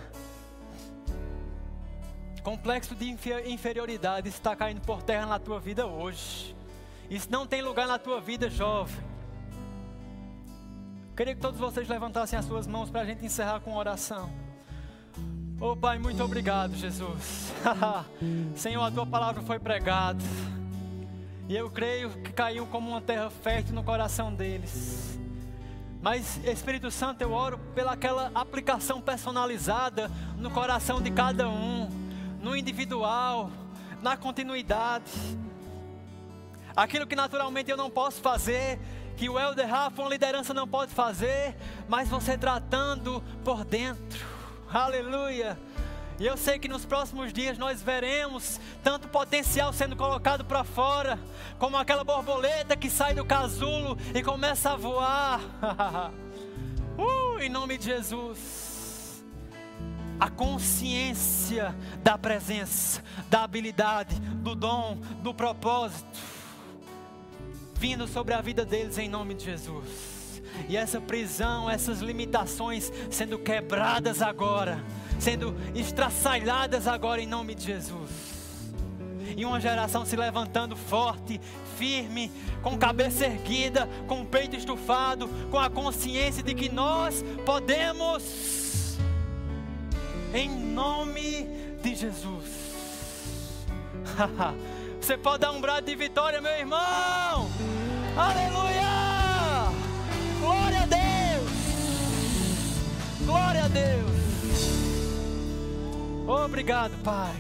[2.44, 3.08] Complexo de
[3.46, 6.56] inferioridade está caindo por terra na tua vida hoje.
[7.10, 8.98] Isso não tem lugar na tua vida, jovem.
[11.16, 14.32] Queria que todos vocês levantassem as suas mãos para a gente encerrar com oração.
[15.60, 17.54] Oh Pai, muito obrigado, Jesus.
[18.56, 20.24] Senhor, a tua palavra foi pregada.
[21.48, 25.11] E eu creio que caiu como uma terra fértil no coração deles.
[26.02, 31.88] Mas, Espírito Santo, eu oro pelaquela aplicação personalizada no coração de cada um,
[32.42, 33.52] no individual,
[34.02, 35.12] na continuidade.
[36.76, 38.80] Aquilo que naturalmente eu não posso fazer,
[39.16, 41.56] que o Elder Rafa, uma liderança, não pode fazer,
[41.88, 44.26] mas você tratando por dentro.
[44.74, 45.56] Aleluia
[46.22, 51.18] e eu sei que nos próximos dias nós veremos tanto potencial sendo colocado para fora,
[51.58, 55.40] como aquela borboleta que sai do casulo e começa a voar.
[56.96, 59.24] uh, em nome de Jesus.
[60.20, 66.20] A consciência da presença, da habilidade, do dom, do propósito,
[67.74, 70.44] vindo sobre a vida deles em nome de Jesus.
[70.70, 74.80] E essa prisão, essas limitações sendo quebradas agora
[75.22, 78.10] sendo estraçalhadas agora em nome de Jesus.
[79.38, 81.40] E uma geração se levantando forte,
[81.78, 82.32] firme,
[82.64, 88.98] com cabeça erguida, com o peito estufado, com a consciência de que nós podemos,
[90.34, 91.48] em nome
[91.82, 92.46] de Jesus.
[95.00, 97.50] Você pode dar um brado de vitória, meu irmão.
[98.18, 99.72] Aleluia!
[100.40, 101.52] Glória a Deus!
[103.26, 104.21] Glória a Deus!
[106.32, 107.36] Obrigado, Pai.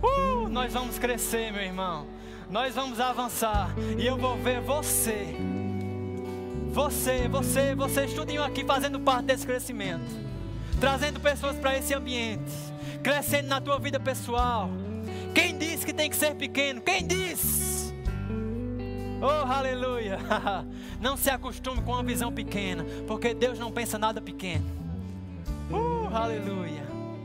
[0.00, 2.06] Uh, nós vamos crescer, meu irmão.
[2.48, 3.74] Nós vamos avançar.
[3.98, 5.34] E eu vou ver você.
[6.70, 10.08] Você, você, você, estudinho aqui fazendo parte desse crescimento.
[10.78, 12.52] Trazendo pessoas para esse ambiente.
[13.02, 14.70] Crescendo na tua vida pessoal.
[15.34, 16.80] Quem disse que tem que ser pequeno?
[16.80, 17.92] Quem disse?
[19.20, 20.18] Oh, aleluia!
[21.00, 24.64] Não se acostume com uma visão pequena, porque Deus não pensa nada pequeno.
[25.70, 26.87] Uh, aleluia!